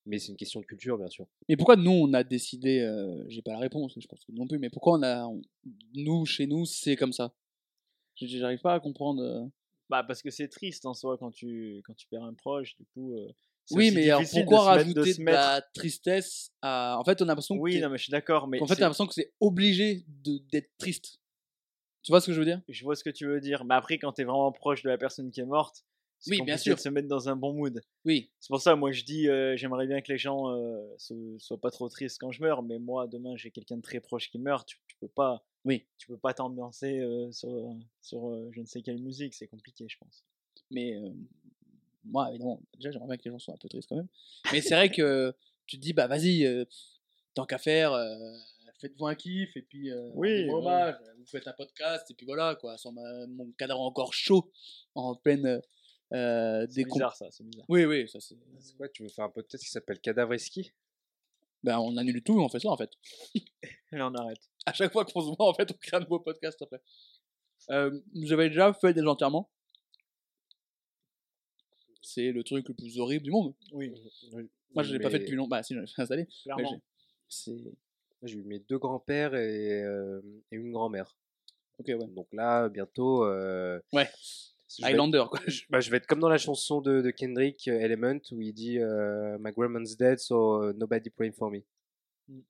[0.06, 1.26] mais c'est une question de culture, bien sûr.
[1.48, 4.46] Mais pourquoi nous on a décidé, euh, j'ai pas la réponse, je pense que non
[4.46, 5.42] plus, mais pourquoi on a, on-
[5.94, 7.32] nous chez nous c'est comme ça?
[8.16, 9.22] J'arrive pas à comprendre.
[9.22, 9.46] euh.
[9.88, 12.84] Bah, parce que c'est triste en soi quand tu, quand tu perds un proche, du
[12.94, 13.16] coup.
[13.76, 16.96] Oui, mais alors de pourquoi de rajouter de, mettre- la tristesse à.
[16.98, 18.74] En fait, on a l'impression que Oui, non, mais je suis d'accord, mais qu'en fait,
[18.76, 21.20] t'as l'impression que c'est obligé de- d'être triste.
[22.02, 22.60] Tu vois ce que je veux dire?
[22.68, 23.64] Je vois ce que tu veux dire.
[23.64, 25.84] Mais après, quand t'es vraiment proche de la personne qui est morte,
[26.18, 26.74] c'est Oui, bien sûr.
[26.76, 27.80] de se mettre dans un bon mood.
[28.04, 28.30] Oui.
[28.40, 30.84] C'est pour ça, moi, je dis, euh, j'aimerais bien que les gens euh,
[31.38, 32.62] soient pas trop tristes quand je meurs.
[32.62, 34.66] Mais moi, demain, j'ai quelqu'un de très proche qui meurt.
[34.66, 35.44] Tu, tu peux pas.
[35.64, 35.86] Oui.
[35.98, 37.48] Tu peux pas t'ambiancer euh, sur,
[38.00, 39.34] sur euh, je ne sais quelle musique.
[39.34, 40.24] C'est compliqué, je pense.
[40.72, 41.08] Mais euh,
[42.05, 44.09] moi, évidemment, déjà, j'aimerais bien que les gens soient un peu tristes quand même.
[44.53, 45.34] Mais c'est vrai que
[45.66, 46.64] tu te dis, bah vas-y, euh,
[47.34, 48.14] tant qu'à faire, euh,
[48.80, 52.57] faites-vous un kiff et puis euh, Oui, hommage, vous faites un podcast et puis voilà,
[52.57, 54.50] quoi, ma- mon cadavre encore chaud
[54.94, 55.61] en pleine.
[56.12, 57.30] Euh, C'est bizarre, ça.
[57.30, 57.64] C'est bizarre.
[57.68, 58.36] Oui, oui, ça c'est.
[58.61, 60.72] C'est quoi Tu veux faire un podcast qui s'appelle Cadavre et Ski
[61.62, 62.90] Ben, on annule tout et on fait ça en fait.
[63.34, 63.42] Et
[63.92, 64.40] là, on arrête.
[64.66, 66.82] À chaque fois qu'on se voit, en fait, on crée un nouveau podcast après.
[67.70, 69.48] Euh, J'avais déjà fait des enterrements.
[72.03, 73.55] C'est le truc le plus horrible du monde.
[73.72, 73.92] Oui,
[74.74, 75.48] Moi, je l'ai pas fait depuis longtemps.
[75.50, 76.26] Bah, si, j'en ai fait installer.
[76.42, 76.68] clairement.
[76.68, 76.82] j'ai-
[77.28, 77.72] C'est.
[78.24, 80.20] J'ai eu mes deux grands-pères et, euh,
[80.53, 81.16] et une grand-mère.
[81.78, 82.07] Ok, ouais.
[82.09, 83.24] Donc là, bientôt.
[83.24, 84.09] euh, Ouais.
[84.78, 85.40] je Highlander, quoi.
[85.48, 88.40] je, bah, je vais être comme dans la chanson de, de Kendrick, euh, Element, où
[88.40, 91.62] il dit euh, My grandma's dead, so uh, nobody praying for me.
[92.28, 92.40] Mm.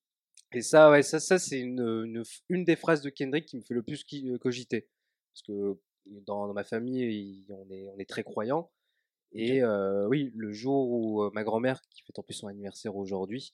[0.52, 3.62] Et ça, ouais, ça, ça c'est une, une, une des phrases de Kendrick qui me
[3.62, 4.88] fait le plus qui- euh, cogiter.
[5.32, 5.78] Parce que
[6.26, 8.70] dans, dans ma famille, il- on est, on est très croyants.
[9.34, 13.52] Et euh, oui, le jour où ma grand-mère, qui fête en plus son anniversaire aujourd'hui,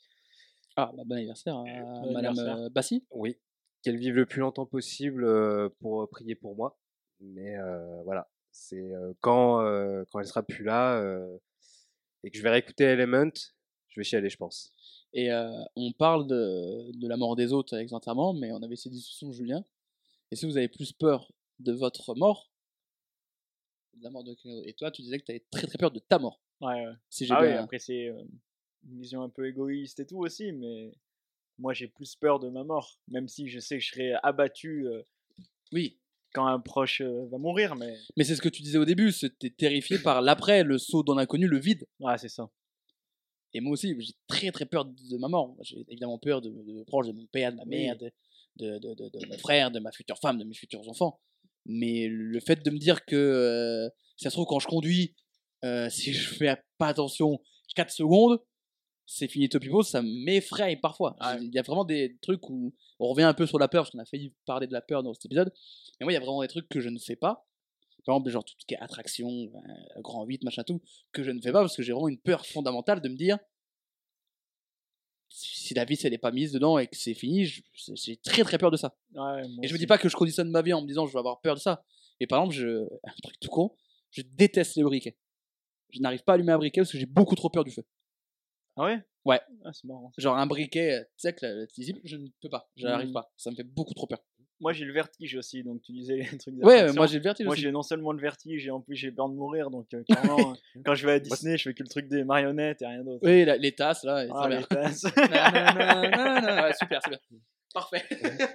[0.77, 2.71] Ah, bah, bon anniversaire à Bon Madame anniversaire.
[2.71, 3.05] Bassi.
[3.13, 3.37] oui,
[3.83, 6.79] qu'elle vive le plus longtemps possible euh, pour prier pour moi.
[7.21, 11.37] Mais euh, voilà, c'est euh, quand, euh, quand elle sera plus là euh,
[12.25, 13.31] et que je vais réécouter Element,
[13.89, 14.73] je vais chialer, je pense.
[15.13, 18.63] Et euh, on parle de, de la mort des autres avec les enterrements, mais on
[18.63, 19.65] avait ces discussions, Julien.
[20.31, 22.51] Et si vous avez plus peur de votre mort,
[23.99, 24.69] de la mort de quelqu'un d'autre.
[24.69, 26.41] Et toi, tu disais que tu avais très très peur de ta mort.
[26.61, 26.93] Ouais, ouais.
[27.11, 28.23] Si j'ai Ah oui, après, c'est euh,
[28.89, 30.93] une vision un peu égoïste et tout aussi, mais
[31.59, 32.99] moi, j'ai plus peur de ma mort.
[33.09, 35.03] Même si je sais que je serai abattu euh,
[35.73, 35.99] Oui,
[36.33, 37.95] quand un proche euh, va mourir, mais.
[38.17, 41.15] mais c'est ce que tu disais au début, c'était terrifié par l'après, le saut dans
[41.15, 41.87] l'inconnu, le vide.
[42.01, 42.49] Ouais, c'est ça.
[43.55, 45.57] Et moi aussi, j'ai très très peur de ma mort.
[45.63, 48.13] J'ai évidemment peur de, proches, de mon père, de ma mère, de,
[48.57, 51.19] de, de, de- de mon frère, de ma future femme, de mes futurs enfants.
[51.69, 55.15] Mais le fait de me dire que, euh, si ça se trouve, quand je conduis,
[55.65, 57.41] euh, si je fais pas attention
[57.77, 58.41] 4 secondes,
[59.07, 61.17] c'est fini topipo, ça m'effraie parfois.
[61.41, 63.91] Il y a vraiment des trucs où on revient un peu sur la peur, parce
[63.91, 65.53] qu'on a failli parler de la peur dans cet épisode.
[65.99, 67.47] Et moi, il y a vraiment des trucs que je ne fais pas.
[68.05, 71.31] Par exemple, genre tout ce qui est attraction, euh, grand 8, machin tout, que je
[71.31, 73.39] ne fais pas parce que j'ai vraiment une peur fondamentale de me dire
[75.29, 77.45] si la vis elle est pas mise dedans et que c'est fini,
[77.95, 78.97] j'ai très très peur de ça.
[79.15, 81.13] Ouais, Et je me dis pas que je conditionne ma vie en me disant je
[81.13, 81.85] vais avoir peur de ça.
[82.21, 83.75] Et par exemple, je, un truc tout con,
[84.11, 85.17] je déteste les briquets.
[85.91, 87.85] Je n'arrive pas à allumer un briquet parce que j'ai beaucoup trop peur du feu.
[88.77, 89.41] Ah ouais Ouais.
[89.65, 90.11] Ah, c'est marrant.
[90.17, 92.87] Genre un briquet, euh, tu sais que la- la visible, je ne peux pas, je
[92.87, 93.13] n'arrive Mhm.
[93.15, 93.31] pas.
[93.37, 94.19] Ça me fait beaucoup trop peur.
[94.61, 97.47] Moi, j'ai le vertige aussi, donc tu disais les trucs Ouais, moi j'ai le vertige
[97.47, 100.03] Moi, j'ai non seulement le vertige et en plus j'ai peur de mourir, donc euh,
[100.09, 102.87] clairement, euh, quand je vais à Disney, je fais que le truc des marionnettes et
[102.87, 103.21] rien d'autre.
[103.25, 105.05] Oui, la- les tasses là, et Ah, les tasses.
[105.17, 107.19] Nanana, ouais, super, super.
[107.73, 108.03] Parfait.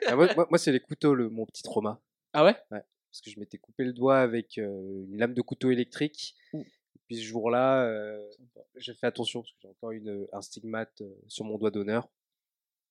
[0.08, 2.02] Ah, moi, moi- moi, c'est les couteaux, le, mon petit trauma.
[2.34, 2.56] Ah ouais?
[2.70, 6.36] Parce que je m'étais coupé le doigt avec euh, une lame de couteau électrique.
[6.54, 6.62] Ouh.
[6.96, 8.28] Et puis ce jour-là, euh,
[8.76, 12.10] j'ai fait attention parce que j'ai encore une, un stigmate euh, sur mon doigt d'honneur.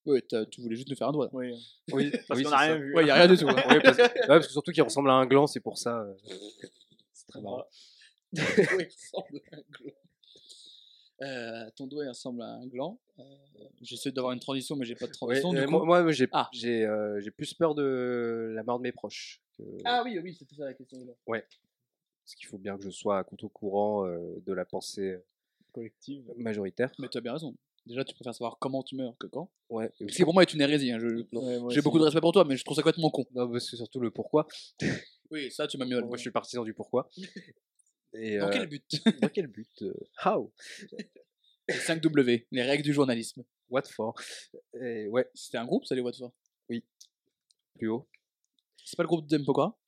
[0.04, 1.28] Ouais, tu voulais juste me faire un doigt.
[1.32, 1.52] Oui,
[1.92, 2.64] Oui, parce oui, qu'on c'est a ça.
[2.64, 2.94] rien vu.
[2.94, 3.48] Ouais, y a rien du tout.
[3.48, 3.54] hein.
[3.68, 6.00] Ouais, parce, que, ouais, parce que surtout qu'il ressemble à un gland, c'est pour ça.
[6.00, 6.14] euh,
[7.12, 7.64] c'est très marrant.
[8.36, 8.44] Ouais,
[8.80, 9.92] il ressemble à un gland.
[11.22, 12.98] Euh, ton doigt il ressemble à un gland.
[13.20, 13.22] Euh,
[13.80, 15.52] J'essaie d'avoir une transition, mais j'ai pas de Ouais, transition.
[15.52, 15.70] du coup.
[15.84, 16.50] moi, moi, j'ai Ah.
[16.64, 19.40] euh, plus peur de la mort de mes proches.
[19.56, 20.98] que- Ah oui, oui, c'était ça la question.
[21.04, 21.12] là.
[22.24, 25.18] Parce qu'il faut bien que je sois à contre-courant euh, de la pensée
[25.72, 26.24] Collective.
[26.36, 26.90] majoritaire.
[26.98, 27.54] Mais tu as bien raison.
[27.86, 29.50] Déjà, tu préfères savoir comment tu meurs que quand.
[29.68, 29.90] Ouais.
[29.98, 30.92] Ce qui pour moi est une hérésie.
[30.92, 30.98] hein.
[31.32, 33.24] Ouais, J'ai beaucoup de respect pour toi, mais je trouve ça complètement con.
[33.34, 34.46] Non, parce que surtout le pourquoi.
[35.30, 37.08] Oui, ça, tu m'as mis Moi, je suis partisan du pourquoi.
[38.14, 38.84] Et, Dans euh, quel but?
[39.22, 40.52] dans quel but euh, How?
[41.68, 43.42] Les 5 W, les règles du journalisme.
[43.70, 44.14] What for?
[44.80, 46.32] Et ouais, C'était un groupe, ça, les Watford
[47.74, 48.06] plus haut.
[48.84, 49.78] C'est pas le groupe d'Empokora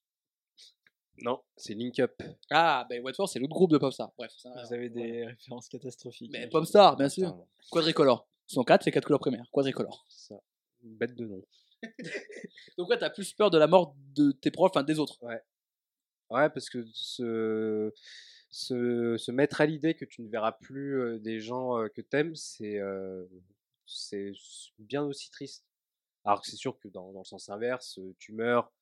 [1.18, 2.20] Non, c'est Link Up.
[2.50, 4.12] Ah, ben Watford, c'est l'autre groupe de Popstar.
[4.18, 6.30] Bref, ça, Vous avez des références catastrophiques.
[6.32, 6.48] Mais.
[6.48, 7.28] Popstar, bien sûr.
[7.28, 8.28] Attends, Quadricolore.
[8.48, 9.46] Ils sont 4, c'est 4 couleurs primaires.
[9.52, 10.04] Quadricolore.
[10.08, 10.34] ça.
[10.82, 11.42] Une bête de nom.
[12.78, 15.18] Donc, ouais, t'as plus peur de la mort de tes proches, enfin des autres.
[15.22, 17.92] Ouais, parce que se,
[18.50, 22.00] se, se mettre à l'idée que tu ne verras plus euh, des gens euh, que
[22.00, 23.24] t'aimes, c'est euh,
[23.86, 24.32] c'est
[24.78, 25.64] bien aussi triste.
[26.24, 28.72] Alors que c'est sûr que dans, dans le sens inverse, tu meurs,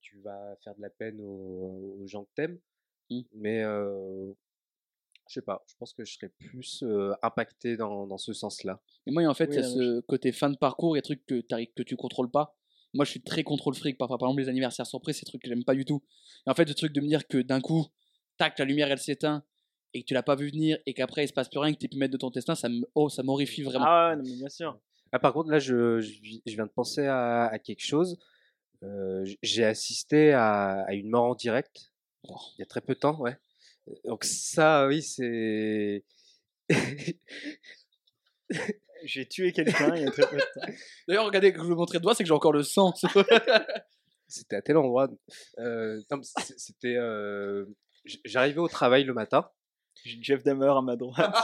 [0.00, 2.58] tu vas faire de la peine aux, aux gens que t'aimes,
[3.08, 3.20] Mm.
[3.34, 4.32] mais euh,
[5.28, 8.80] je sais pas, je pense que je serais plus euh, impacté dans, dans ce sens-là.
[9.06, 11.00] Et moi, en fait, Oui, il y a ce côté fin de parcours, il y
[11.00, 11.40] a des trucs que,
[11.74, 12.56] que tu contrôles pas.
[12.94, 13.96] Moi, je suis très contre le fric.
[13.98, 16.02] Parfois, par exemple, les anniversaires surprises, c'est des trucs que j'aime pas du tout.
[16.46, 17.86] Et en fait, le truc de me dire que d'un coup,
[18.38, 19.44] tac, la lumière, elle s'éteint
[19.94, 21.78] et que tu l'as pas vu venir et qu'après, il se passe plus rien, que
[21.78, 23.84] tu pu mettre de ton destin, ça me, oh, ça m'horrifie vraiment.
[23.86, 24.80] Ah non, mais bien sûr.
[25.12, 26.12] Ah, par contre, là, je, je,
[26.44, 28.18] je viens de penser à, à quelque chose.
[29.42, 31.92] J'ai assisté à, à une mort en direct
[32.28, 32.34] Oh.
[32.56, 33.36] il y a très peu de temps, ouais.
[34.04, 36.04] Donc ça, oui, c'est.
[39.04, 40.72] J'ai tué quelqu'un il y a très peu de temps.
[41.08, 42.92] D'ailleurs, regardez, que je vous montrer le doigt, c'est que j'ai encore le sang.
[44.28, 45.08] C'était à tel endroit.
[45.58, 46.00] Euh,
[46.56, 46.96] C'était.
[46.96, 47.64] euh,
[48.24, 49.48] J'arrivais au travail le matin.
[50.04, 51.34] J'ai Jeff Dahmer à ma droite.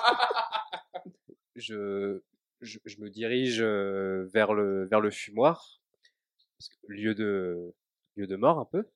[1.54, 2.20] Je,
[2.60, 5.80] je, je me dirige vers le, vers le fumoir,
[6.68, 7.74] parce que- lieu de,
[8.16, 8.86] lieu de mort un peu.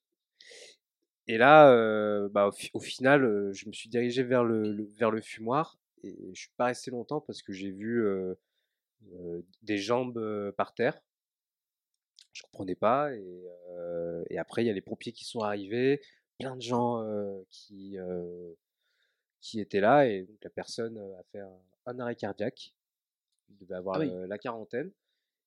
[1.28, 4.84] Et là, euh, bah, au, fi- au final, je me suis dirigé vers le, le-
[4.84, 8.34] vers le fumoir et je suis pas resté longtemps parce que j'ai vu euh,
[9.14, 11.00] euh, des jambes par terre.
[12.32, 13.44] Je comprenais pas et,
[14.28, 16.02] et après il y a les pompiers qui sont arrivés,
[16.38, 17.02] plein de gens
[17.50, 17.96] qui
[19.40, 22.74] qui étaient là et donc la personne a fait un, un arrêt cardiaque.
[23.48, 24.12] Il devait avoir Ah oui.
[24.28, 24.90] la quarantaine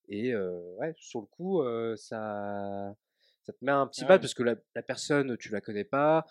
[0.10, 1.62] et ouais sur le coup
[1.96, 2.96] ça
[3.44, 4.22] ça te met un petit Ah mal ouais.
[4.22, 6.26] parce que la, la personne tu la connais pas.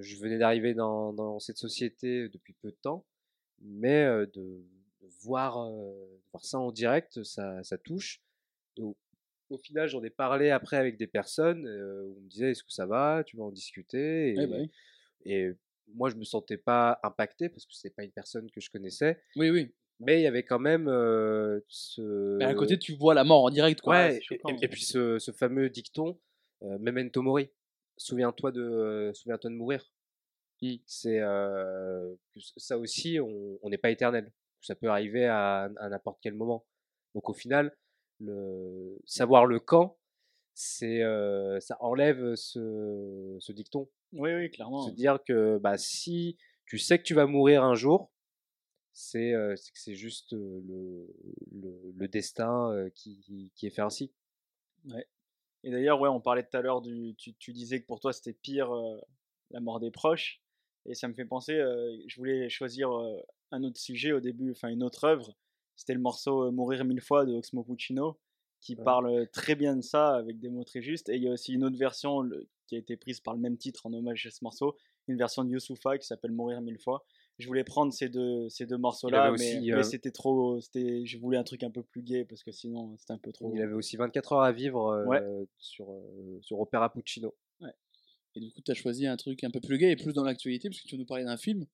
[0.00, 3.06] Je venais d'arriver dans, dans cette société depuis peu de temps,
[3.60, 4.04] mais
[4.34, 4.64] de,
[5.22, 8.20] voir, euh, voir ça en direct, ça, ça touche.
[8.76, 8.96] Et au,
[9.50, 12.62] au final, j'en ai parlé après avec des personnes euh, où on me disait est-ce
[12.64, 14.30] que ça va, tu vas en discuter?
[14.30, 14.70] Et, Eh ben oui.
[15.24, 15.52] et
[15.94, 19.22] moi, je me sentais pas impacté parce que c'est pas une personne que je connaissais,
[19.36, 19.72] oui, oui.
[20.00, 22.36] Mais il y avait quand même euh, ce.
[22.38, 23.94] Mais à côté, tu vois la mort en direct, quoi.
[23.94, 24.48] Ouais, et, choquant.
[24.50, 26.18] et- et puis ce, ce fameux dicton,
[26.62, 27.50] euh, Memento Mori,
[27.96, 29.84] souviens-toi de, euh, souviens-toi de mourir.
[30.62, 30.74] Mm.
[30.86, 32.14] C'est euh,
[32.56, 34.32] ça aussi, on on n'est pas éternel.
[34.60, 36.66] Ça peut arriver à, à n'importe quel moment.
[37.14, 37.76] Donc au final,
[38.20, 39.96] le, savoir le quand,
[40.54, 43.88] c'est euh, ça enlève ce, ce dicton.
[44.12, 44.82] Oui, oui, clairement.
[44.88, 46.36] Se dire que bah, si
[46.66, 48.10] tu sais que tu vas mourir un jour,
[48.98, 51.06] c'est que c'est juste le,
[51.52, 54.12] le, le destin qui, est fait ainsi.
[55.64, 57.14] Et d'ailleurs, ouais, on parlait tout à l'heure du.
[57.16, 58.70] Tu, tu disais que pour toi, c'était pire
[59.50, 60.40] la mort des proches.
[60.86, 61.54] Et ça me fait penser,
[62.06, 62.90] je voulais choisir
[63.50, 65.36] un autre sujet au début, enfin une autre œuvre.
[65.76, 68.18] C'était le morceau Mourir mille fois de Oxmo Puccino,
[68.60, 68.84] qui Ouais.
[68.84, 71.08] parle très bien de ça, avec des mots très justes.
[71.08, 73.40] Et il y a aussi une autre version le- qui a été prise par le
[73.40, 74.76] même titre en hommage à ce morceau,
[75.06, 77.06] une version de Youssoufa qui s'appelle Mourir mille fois.
[77.38, 80.60] Je voulais prendre ces deux, ces deux morceaux-là, mais, euh, c'était trop.
[80.60, 83.32] c'était- Je voulais un truc un peu plus gai parce que sinon c'était un peu
[83.32, 83.52] trop.
[83.54, 85.22] Il avait aussi 24 heures à vivre euh, Ouais.
[85.58, 87.34] sur, euh, sur Opera Puccino.
[88.34, 90.22] Et du coup, tu as choisi un truc un peu plus gai et plus dans
[90.22, 91.64] l'actualité, parce que tu veux nous parler d'un film,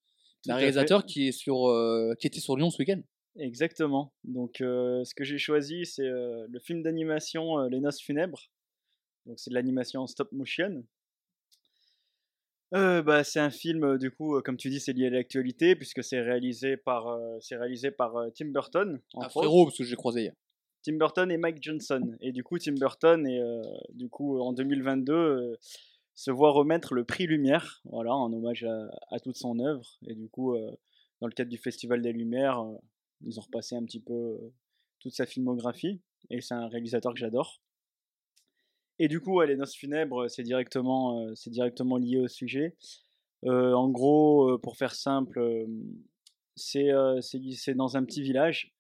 [0.47, 3.03] d'un réalisateur qui, est sur, euh, qui était sur Lyon ce week-end.
[3.37, 4.15] Exactement.
[4.23, 8.51] Donc, euh, ce que j'ai choisi, c'est euh, le film d'animation Les Noces Funèbres.
[9.27, 10.85] Donc, c'est de l'animation en stop motion.
[12.75, 15.11] Euh, bah, c'est un film, euh, du coup, euh, comme tu dis, c'est lié à
[15.11, 19.01] l'actualité, puisque c'est réalisé par, euh, c'est réalisé par euh, Tim Burton.
[19.15, 19.31] Un autres.
[19.31, 20.33] frérot, parce que j'ai croisé hier.
[20.83, 22.17] Tim Burton et Mike Johnson.
[22.21, 23.41] Et du coup, Tim Burton, est,
[23.95, 25.57] du coup, en 2022, euh,
[26.15, 29.99] se voit remettre le prix Lumière, voilà, en hommage à, à toute son œuvre.
[30.07, 30.57] Et du coup,
[31.21, 32.63] dans le cadre du Festival des Lumières,
[33.25, 34.39] ils ont repassé un petit peu
[35.01, 36.01] toute sa filmographie.
[36.31, 37.61] Et c'est un réalisateur que j'adore.
[38.99, 42.77] Et du coup, ouais, Les Noces Funèbres, c'est directement, euh, c'est directement lié au sujet.
[43.45, 45.67] Euh, en gros, euh, pour faire simple, euh,
[46.57, 48.73] c'est euh, c'est dans un petit village.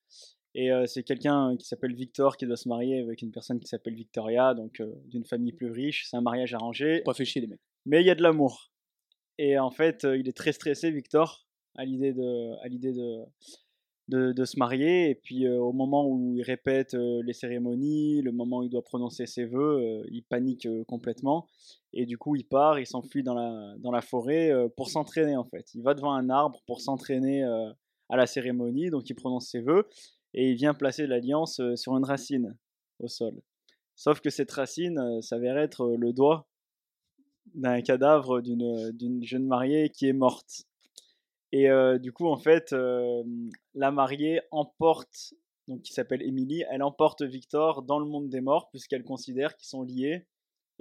[0.55, 3.67] Et euh, c'est quelqu'un qui s'appelle Victor qui doit se marier avec une personne qui
[3.67, 6.07] s'appelle Victoria, donc euh, d'une famille plus riche.
[6.09, 7.61] C'est un mariage arrangé, Pas fait chier, les mecs.
[7.85, 8.71] mais il y a de l'amour.
[9.39, 11.45] Et en fait, euh, il est très stressé, Victor,
[11.75, 13.25] à l'idée de, à l'idée de,
[14.09, 15.11] de, se marier.
[15.11, 18.71] Et puis euh, au moment où il répète euh, les cérémonies, le moment où il
[18.71, 21.47] doit prononcer ses vœux, euh, il panique complètement.
[21.93, 25.45] Et du coup, il part, il s'enfuit dans la, dans la forêt pour s'entraîner en
[25.45, 25.75] fait.
[25.75, 29.87] Il va devant un arbre pour s'entraîner à la cérémonie, donc il prononce ses vœux
[30.35, 32.57] et il vient placer l'alliance sur une racine
[32.99, 33.41] au sol.
[33.95, 36.49] Sauf que cette racine s'avère être le doigt
[37.55, 40.65] d'un cadavre d'une jeune mariée qui est morte.
[41.55, 43.23] Et euh, du coup, en fait, euh,
[43.75, 45.35] la mariée emporte,
[45.69, 49.69] donc qui s'appelle Émilie, elle emporte Victor dans le monde des morts puisqu'elle considère qu'ils
[49.69, 50.27] sont liés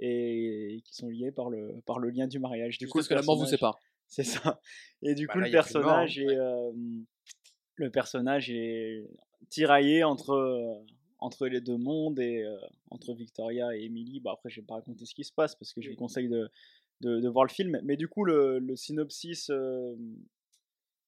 [0.00, 2.78] et qu'ils sont liés par le, par le lien du mariage.
[2.78, 3.78] Du coup, le que la mort vous sépare.
[4.08, 4.60] c'est ça.
[5.00, 6.72] Et du Bah coup, là, le mort, personnage est euh,
[7.76, 9.08] le personnage est
[9.50, 10.74] tiraillé entre euh,
[11.20, 12.56] entre les deux mondes et euh,
[12.90, 14.18] entre Victoria et Emily.
[14.18, 16.28] Bah après, je vais pas raconter ce qui se passe parce que je vous conseille
[16.28, 16.50] de,
[17.00, 17.80] de, de voir le film.
[17.84, 19.94] Mais du coup, le, le synopsis euh,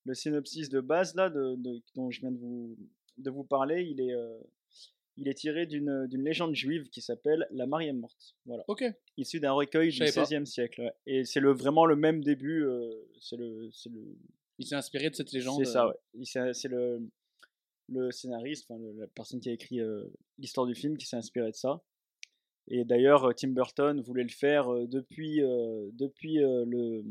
[0.06, 2.76] le synopsis de base là de, de- dont je viens de vous
[3.18, 4.38] de vous parler, il est euh,
[5.18, 8.36] il est tiré d'une légende juive qui s'appelle la Mariée morte.
[8.44, 8.64] Voilà.
[8.68, 8.84] Ok.
[9.16, 9.98] Issu d'un recueil du.
[9.98, 10.82] XVIe siècle.
[10.82, 10.92] ouais.
[11.06, 12.62] Et c'est le, vraiment le même début.
[12.64, 13.70] euh, c'est le,
[14.58, 15.64] Il s'est inspiré de cette légende.
[15.64, 16.52] c'est ça, euh, ouais.
[16.52, 17.08] C'est le,
[17.88, 20.04] le scénariste, enfin, le- la personne qui a écrit euh,
[20.38, 21.82] l'histoire du film qui s'est inspiré de ça.
[22.68, 25.38] Et d'ailleurs, Tim Burton voulait le faire depuis,
[25.92, 27.02] depuis le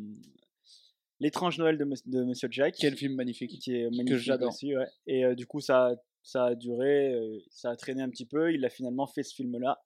[1.20, 3.60] l'étrange Noël de, de Monsieur Jack, Quel film magnifique.
[3.60, 4.50] qui est magnifique j'adore.
[4.50, 4.76] aussi.
[4.76, 4.88] ouais.
[5.08, 8.26] Et euh, du coup, ça, a- ça a duré, euh, ça a traîné un petit
[8.26, 8.54] peu.
[8.54, 9.80] Il a finalement fait ce film-là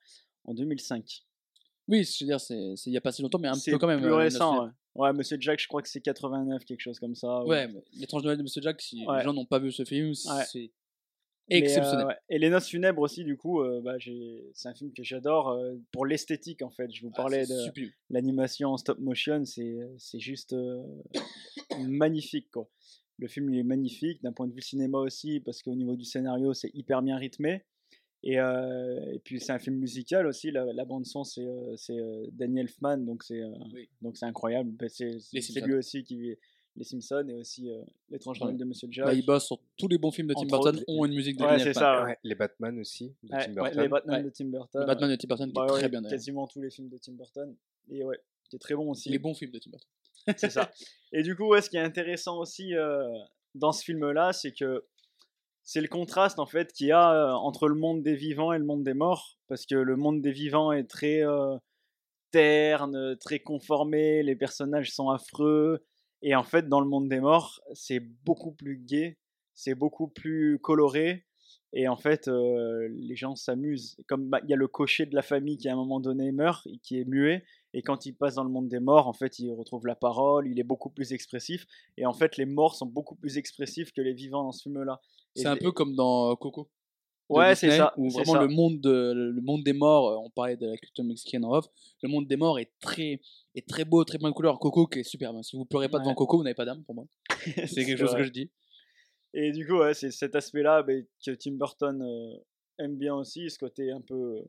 [0.45, 1.21] en 2005.
[1.87, 3.71] Oui, je veux dire, c'est c'est il y a pas si longtemps, mais un C'est
[3.71, 3.99] peu quand même.
[4.01, 4.65] plus euh, récent.
[4.65, 4.71] Ouais.
[4.95, 7.43] Ouais, Monsieur Jack, je crois que c'est 89, quelque chose comme ça.
[7.45, 10.63] Ouais, l'étrange Noël de Monsieur Jack, si les gens n'ont pas vu ce film, Ouais.
[11.49, 12.05] Mais, euh, exceptionnel.
[12.07, 12.15] ouais.
[12.29, 13.95] Et Les Noces funèbres aussi, du coup, euh, bah,
[14.53, 16.91] c'est un film que j'adore euh, pour l'esthétique en fait.
[16.93, 20.81] Je vous Ah, parlais de l'animation en stop motion, c'est juste euh,
[21.87, 22.69] magnifique quoi.
[23.17, 26.05] Le film il est magnifique d'un point de vue cinéma aussi parce qu'au niveau du
[26.05, 27.65] scénario c'est hyper bien rythmé.
[28.23, 30.51] Et, euh, et puis c'est un film musical aussi.
[30.51, 33.89] La, la bande son c'est euh, euh, Danny Elfman donc c'est euh, Oui.
[34.01, 34.71] donc c'est incroyable.
[34.71, 35.11] Bah, c'est
[35.65, 36.35] lui aussi qui
[36.75, 38.53] les Simpsons et aussi euh, l'étrange Ouais.
[38.53, 39.05] de Monsieur Jack.
[39.05, 41.13] Bah, il bosse sur tous les bons films de Tim Entre Burton autres, ont une
[41.13, 42.07] musique de Ouais, c'est ça.
[42.23, 43.81] les Batman aussi, de Ouais, Tim ouais, Burton.
[43.81, 44.23] les Batman Ouais.
[44.23, 44.81] de Tim Burton.
[44.81, 46.11] Le Batman de Tim Burton qui Bah est ouais, très bien d'ailleurs.
[46.11, 47.55] quasiment tous les films de Tim Burton.
[47.89, 49.09] Et ouais, qui est très bon aussi.
[49.09, 49.89] Les bons films de Tim Burton.
[50.37, 50.71] C'est ça.
[51.11, 53.07] Et du coup, ouais, ce qui est intéressant aussi euh,
[53.55, 54.85] dans ce film-là, c'est que
[55.63, 58.57] c'est le contraste en fait qu'il y a euh, entre le monde des vivants et
[58.59, 61.57] le monde des morts, parce que le monde des vivants est très euh,
[62.31, 65.83] terne, très conformé, les personnages sont affreux,
[66.21, 69.17] et en fait, dans le monde des morts, c'est beaucoup plus gai,
[69.53, 71.25] c'est beaucoup plus coloré.
[71.71, 73.97] Et en fait, euh, les gens s'amusent.
[74.07, 76.31] Comme bah, il y a le cocher de la famille qui à un moment donné
[76.31, 79.13] meurt, et qui est muet, et quand il passe dans le monde des morts, en
[79.13, 81.67] fait, il retrouve la parole, il est beaucoup plus expressif.
[81.97, 84.99] Et en fait, les morts sont beaucoup plus expressifs que les vivants dans ce film-là.
[85.35, 86.69] C'est un peu comme dans euh, Coco.
[87.29, 87.93] Ouais, c'est ça.
[87.97, 88.41] Où vraiment ça.
[88.41, 91.51] le monde, de- le monde des morts, euh, on parlait de la culture mexicaine en
[91.53, 91.67] off,
[92.01, 93.21] le monde des morts est très,
[93.55, 94.57] est très beau, très plein de couleurs.
[94.59, 95.35] Coco qui est superbe.
[95.35, 95.43] hein.
[95.43, 96.15] Si vous pleurez pas devant.
[96.15, 97.05] Coco, vous n'avez pas d'âme pour moi.
[97.67, 98.21] C'est quelque chose vrai.
[98.21, 98.49] que je dis.
[99.35, 102.37] Et du coup, ouais, c'est cet aspect-là bah, que Tim Burton euh,
[102.83, 104.43] aime bien aussi, ce côté un peu,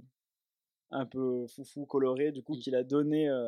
[0.90, 2.58] un peu foufou, coloré, du coup, Mm.
[2.60, 3.46] qu'il a donné euh,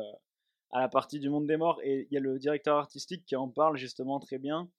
[0.69, 1.79] à la partie du monde des morts.
[1.83, 4.69] Et il y a le directeur artistique qui en parle justement très bien.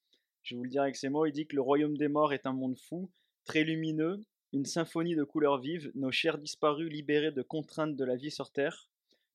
[0.43, 1.27] Je vais vous le dire avec ces mots.
[1.27, 3.11] Il dit que le royaume des morts est un monde fou,
[3.45, 4.23] très lumineux,
[4.55, 5.91] une symphonie de couleurs vives.
[5.95, 8.89] Nos chers disparus, libérés de contraintes de la vie sur Terre,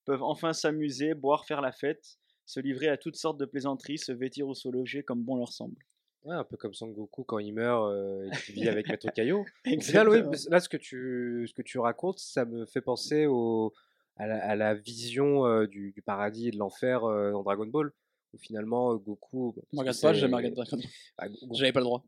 [0.06, 4.12] peuvent enfin s'amuser, boire, faire la fête, se livrer à toutes sortes de plaisanteries, se
[4.12, 5.76] vêtir ou se loger comme bon leur semble.
[6.24, 9.10] Ouais, un peu comme Son Goku quand il meurt euh, et qu'il vit avec Maître
[9.14, 9.46] Caillot.
[9.82, 13.74] Final, oui, là, ce que, tu, ce que tu racontes, ça me fait penser au,
[14.18, 17.68] à, la, à la vision euh, du, du paradis et de l'enfer euh, dans Dragon
[17.68, 17.92] Ball,
[18.34, 19.56] où finalement euh, Goku.
[19.72, 20.86] Je regarde pas, j'ai jamais regardé Dragon Ball.
[21.18, 22.04] Ah, Go- J'avais pas le droit.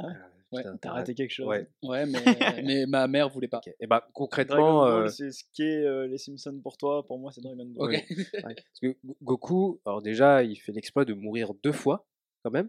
[0.00, 0.12] Ah, Ouais,
[0.56, 1.46] putain, T'as raté quelque chose.
[1.46, 1.68] Ouais.
[1.82, 2.18] Ouais, mais,
[2.64, 3.60] mais ma mère voulait pas.
[3.80, 7.06] Et bah concrètement, euh, c'est ce qu'est euh, les Simpsons pour toi.
[7.06, 7.94] Pour moi, c'est Dragon Ball.
[7.96, 8.04] Ok.
[8.10, 12.06] ouais, parce que Go- Goku, alors déjà, il fait l'exploit de mourir deux fois,
[12.42, 12.68] quand même.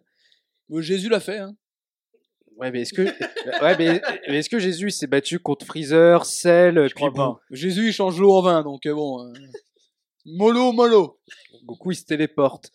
[0.71, 1.37] Euh, Jésus l'a fait.
[1.39, 1.55] Hein.
[2.57, 6.75] Ouais, mais est-ce que, ouais, mais, mais est-ce que Jésus s'est battu contre Freezer, Cell,
[6.75, 7.39] Je puis crois pas.
[7.51, 9.25] Jésus, il change l'eau en vin, donc euh, bon.
[9.25, 9.33] euh,
[10.25, 11.19] Mollo, mollo.
[11.63, 12.71] Goku, il se téléporte.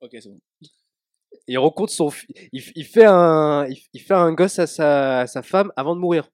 [0.00, 0.38] Ok, c'est bon.
[1.48, 2.10] Il rencontre son,
[2.52, 6.28] il, fait un, il, fait un gosse à sa, à sa femme avant de mourir.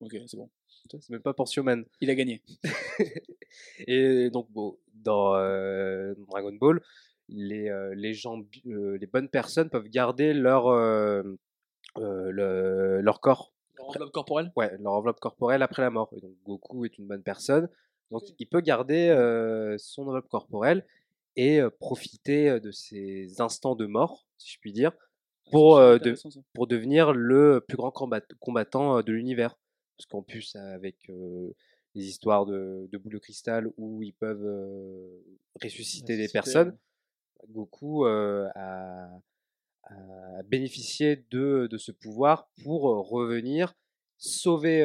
[0.00, 0.50] Ok, c'est bon.
[0.88, 1.84] C'est même pas pour Sioman.
[2.00, 2.42] Il a gagné.
[3.86, 6.80] Et donc, bon, dans euh, Dragon Ball,
[7.28, 10.70] les, euh, les gens, euh, les bonnes personnes peuvent garder leur,
[11.96, 14.52] le- leur corps, Enveloppe corporelle?
[14.56, 16.10] Ouais, leur enveloppe corporelle après la mort.
[16.16, 17.68] Et donc, Goku est une bonne personne,
[18.10, 19.08] donc il peut garder
[19.78, 20.84] son enveloppe corporelle
[21.36, 24.92] et profiter de ces instants de mort, si je puis dire,
[25.50, 26.28] pour, euh, de, ça.
[26.54, 29.58] pour devenir le plus grand combat- combattant de l'univers.
[29.96, 31.54] Parce qu'en plus, avec euh,
[31.94, 35.20] les histoires de, de boules de cristal où ils peuvent euh,
[35.62, 36.76] ressusciter des personnes,
[37.48, 38.50] Goku a,
[39.84, 43.74] a bénéficié de, de ce pouvoir pour revenir,
[44.18, 44.84] sauver,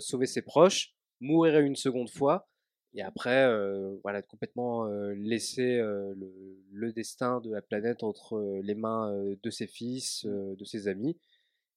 [0.00, 2.48] sauver ses proches, mourir une seconde fois,
[2.96, 6.32] et après, euh, voilà, complètement euh, laisser euh, le,
[6.72, 10.88] le destin de la planète entre euh, les mains de ses fils, euh, de ses
[10.88, 11.16] amis.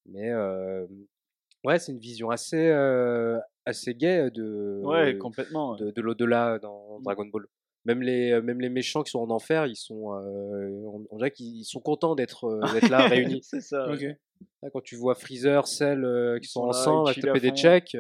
[0.06, 0.34] Mais
[1.64, 2.72] ouais, c'est une vision assez,
[3.66, 5.76] assez gaie de, Ouais, complètement.
[5.76, 7.04] de, de l'au-delà dans Mm.
[7.04, 7.46] Dragon Ball.
[7.86, 11.64] Même les, même les méchants qui sont en enfer, ils sont, on, on dirait qu'ils
[11.66, 13.42] sont contents d'être d'être là réunis.
[13.44, 13.88] c'est ça.
[14.64, 16.70] Là, quand tu vois Freezer, Cell qui sont, sont là,
[17.04, 17.96] ensemble à taper des checks,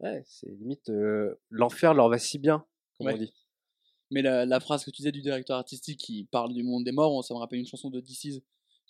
[0.00, 2.64] ouais, c'est limite euh, l'enfer leur va si bien,
[2.98, 3.14] comme Ouais.
[3.14, 3.32] on dit.
[4.10, 6.90] Mais la, la phrase que tu disais du directeur artistique qui parle du monde des
[6.92, 8.40] morts, ça me rappelle une chanson de DC's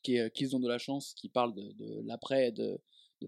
[0.02, 2.80] qui est Qu'ils ont de la chance, qui parle de, de l'après, de,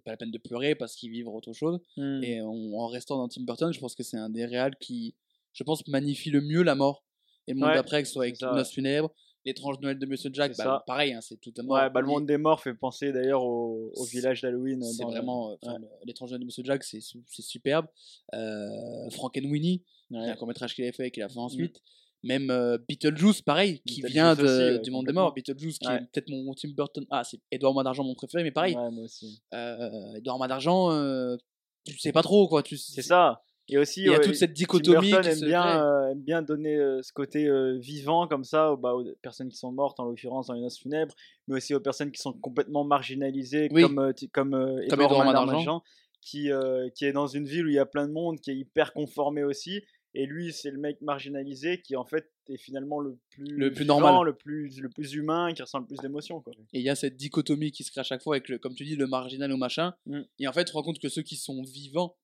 [0.05, 1.79] pas la peine de pleurer parce qu'ils vivent autre chose.
[1.99, 2.23] Hmm.
[2.23, 5.15] Et en, en restant dans Tim Burton, je pense que c'est un des réals qui,
[5.53, 7.05] je pense, magnifie le mieux la mort.
[7.47, 9.13] Et le monde Ouais, d'après, que ce soit avec ça, Noce funèbre,
[9.45, 11.63] l'étrange Noël de Monsieur Jack, C'est bah, pareil, hein, c'est tout à.
[11.63, 14.83] Ouais, bah, le monde des morts fait penser d'ailleurs au, au C'est- village d'Halloween.
[14.83, 15.79] C'est dans le- vraiment, euh, ouais.
[16.05, 17.87] l'étrange Noël de Monsieur Jack, c'est su- c'est superbe.
[18.35, 20.29] Euh, Frankenweenie, Ouais.
[20.31, 21.43] un court métrage qu'il avait fait et qu'il a fait Mm.
[21.43, 21.83] ensuite.
[22.25, 25.35] Même euh, Beetlejuice, pareil, qui Beetlejuice vient de- aussi, ouais, du monde des morts.
[25.35, 27.05] Beetlejuice, qui est peut-être mon Tim Burton.
[27.11, 28.77] Ah, c'est Edouard Main d'Argent, mon préféré, mais pareil.
[28.77, 29.43] Ouais, moi aussi.
[29.55, 31.37] Euh, Edouard Main d'Argent, euh,
[31.85, 32.63] tu sais pas trop, quoi.
[32.63, 33.43] Tu, C'est ça.
[33.73, 36.11] Et aussi, Il y a toute cette Tim dichotomie Burton qui aime se bien, euh,
[36.11, 39.57] aime bien donner euh, ce côté euh, vivant comme ça aux, bah, aux personnes qui
[39.57, 41.15] sont mortes, en l'occurrence dans les noces funèbres,
[41.49, 43.83] mais aussi aux personnes qui sont complètement marginalisées, Oui.
[43.83, 44.51] comme, comme,
[44.91, 45.83] d'Argent.
[46.21, 46.51] qui,
[46.95, 48.93] qui est dans une ville où il y a plein de monde, qui est hyper
[48.93, 49.83] conformé aussi.
[50.15, 53.85] Et lui, c'est le mec marginalisé qui en fait est finalement le plus, Le plus
[53.85, 54.27] vivant, normal.
[54.27, 56.43] le plus, le plus humain, qui ressent le plus d'émotions.
[56.75, 58.75] Et il y a cette dichotomie qui se crée à chaque fois avec, le, comme
[58.75, 59.95] tu dis, le marginal ou machin.
[60.07, 60.21] Mm.
[60.39, 62.15] Et en fait, tu te rends compte que ceux qui sont vivants,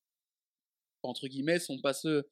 [1.09, 2.29] entre guillemets, sont pas ceux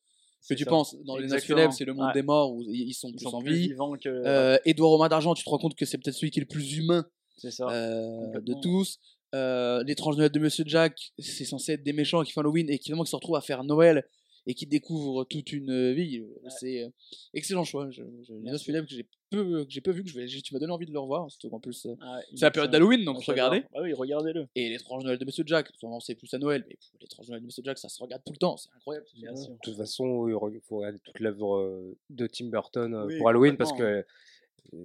[0.49, 0.71] que tu ça.
[0.71, 0.95] penses.
[1.05, 2.13] Dans les Noces funèbres, c'est le monde Ouais.
[2.13, 3.69] des morts où ils sont Ils plus sont en plus vie.
[3.69, 4.09] vivants que.
[4.09, 6.49] Euh, Édouard Romain d'Argent, tu te rends compte que c'est peut-être celui qui est le
[6.49, 7.05] plus humain
[7.39, 7.67] ça.
[7.69, 8.99] euh, de tous.
[9.35, 12.79] Euh, L'étrange Noël de Monsieur Jack, c'est censé être des méchants qui font Halloween et
[12.79, 14.07] qui finalement qui se retrouvent à faire Noël
[14.47, 16.25] et qui découvrent toute une vie.
[16.49, 16.89] C'est euh,
[17.35, 17.91] excellent choix.
[17.91, 20.27] Je, je, les Noces funèbres que j'ai peu, que j'ai peu vu, que je vais,
[20.27, 21.29] tu m'as donné envie de le revoir.
[21.31, 22.85] Surtout qu'en plus, euh, Ah, c'est la période excellent.
[22.89, 23.65] d'Halloween, donc Ah, regardez.
[23.75, 24.47] Ah oui, regardez-le.
[24.55, 27.47] Et l'étrange Noël de Monsieur Jack, souvent c'est plus à Noël, mais l'étrange Noël de
[27.47, 29.07] Monsieur Jack, ça se regarde tout le temps, c'est incroyable.
[29.17, 33.29] De toute façon, il faut regarder toute l'œuvre euh, de Tim Burton euh, Oui, pour
[33.29, 34.03] Halloween parce que euh,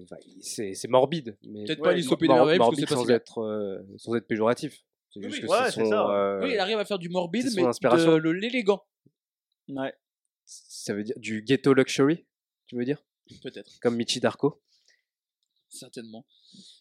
[0.04, 1.38] enfin, c'est morbide.
[1.44, 4.16] mais Peut-être Ouais, pas l'Isopie de mor- merveille, parce que c'est sans être, euh, sans
[4.16, 4.84] être péjoratif.
[5.14, 5.48] C'est Oui, juste oui.
[5.48, 6.10] que Ouais, son, ça.
[6.16, 8.82] euh, Oui, il arrive à faire du morbide, mais de l'élégant,
[9.70, 9.94] Ouais.
[10.46, 12.26] ça veut dire du ghetto luxury,
[12.68, 13.04] tu veux dire?
[13.42, 14.62] Peut-être, Comme Michi Darko.
[15.70, 16.26] certainement.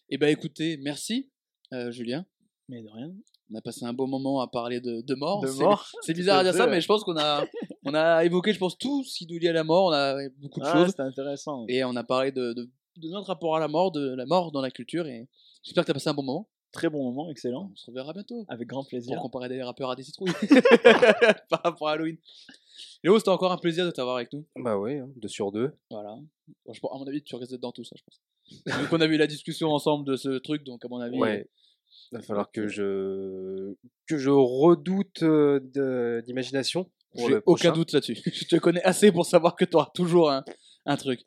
[0.09, 1.31] Et ben écoutez, merci
[1.73, 2.25] euh, Julien.
[2.67, 3.11] Mais de rien.
[3.49, 5.41] On a passé un beau moment à parler de, de mort.
[5.41, 5.89] De C'est- mort.
[6.01, 7.45] C'est bizarre à dire ça, mais je pense qu'on a,
[7.85, 9.85] on a évoqué, je pense, tout ce qui nous lie à la mort.
[9.87, 10.87] On a beaucoup de Ah, choses.
[10.89, 11.65] c'était intéressant.
[11.67, 14.51] Et on a parlé de, de, de notre rapport à la mort, de la mort
[14.51, 15.05] dans la culture.
[15.07, 15.27] Et
[15.63, 16.49] j'espère que tu as passé un bon moment.
[16.71, 17.69] Très bon moment, excellent.
[17.71, 18.45] On se reverra bientôt.
[18.47, 19.19] Avec grand Pour plaisir.
[19.19, 20.31] comparer des rappeurs à des citrouilles.
[21.49, 22.17] Par rapport à Halloween.
[23.03, 24.45] Léo, c'était encore un plaisir de t'avoir avec nous.
[24.55, 25.73] Bah oui, hein, deux sur deux.
[25.89, 26.15] Voilà.
[26.65, 28.21] Bon, je à mon avis, tu restes dans tout ça, je pense.
[28.81, 31.17] donc, on a eu la discussion ensemble de ce truc, donc à mon avis.
[31.17, 31.49] Ouais.
[32.13, 33.75] Il va falloir que je
[34.07, 36.89] que je redoute euh, de- d'imagination.
[37.13, 38.17] pour J'ai aucun doute là-dessus.
[38.25, 40.43] je te connais assez pour savoir que tu auras toujours un,
[40.85, 41.21] un truc.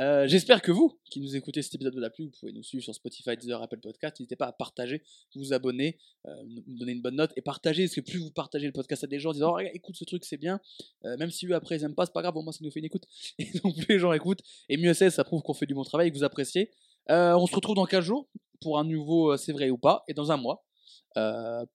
[0.00, 2.62] Euh, J'espère que vous, qui nous écoutez cet épisode de la pluie, vous pouvez nous
[2.62, 4.18] suivre sur Spotify, Deezer, Apple Podcast.
[4.18, 5.02] N'hésitez pas à partager,
[5.34, 7.84] vous abonner, euh, donner une bonne note et partager.
[7.84, 10.04] Parce que plus vous partagez le podcast à des gens en disant oh, écoute ce
[10.04, 10.58] truc, c'est bien.
[11.04, 12.70] Euh, même si eux après ils aiment pas, c'est pas grave, au moins ça nous
[12.70, 13.04] fait une écoute.
[13.38, 15.84] Et donc plus les gens écoutent, et mieux c'est, ça prouve qu'on fait du bon
[15.84, 16.70] travail et que vous appréciez.
[17.08, 18.28] On se retrouve dans 15 jours
[18.60, 20.64] pour un nouveau C'est vrai ou pas, et dans un mois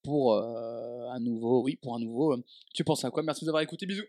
[0.04, 2.36] pour un nouveau, oui, pour un nouveau.
[2.74, 3.22] tu penses à quoi?
[3.22, 4.06] Merci de nous avoir écouté, bisous.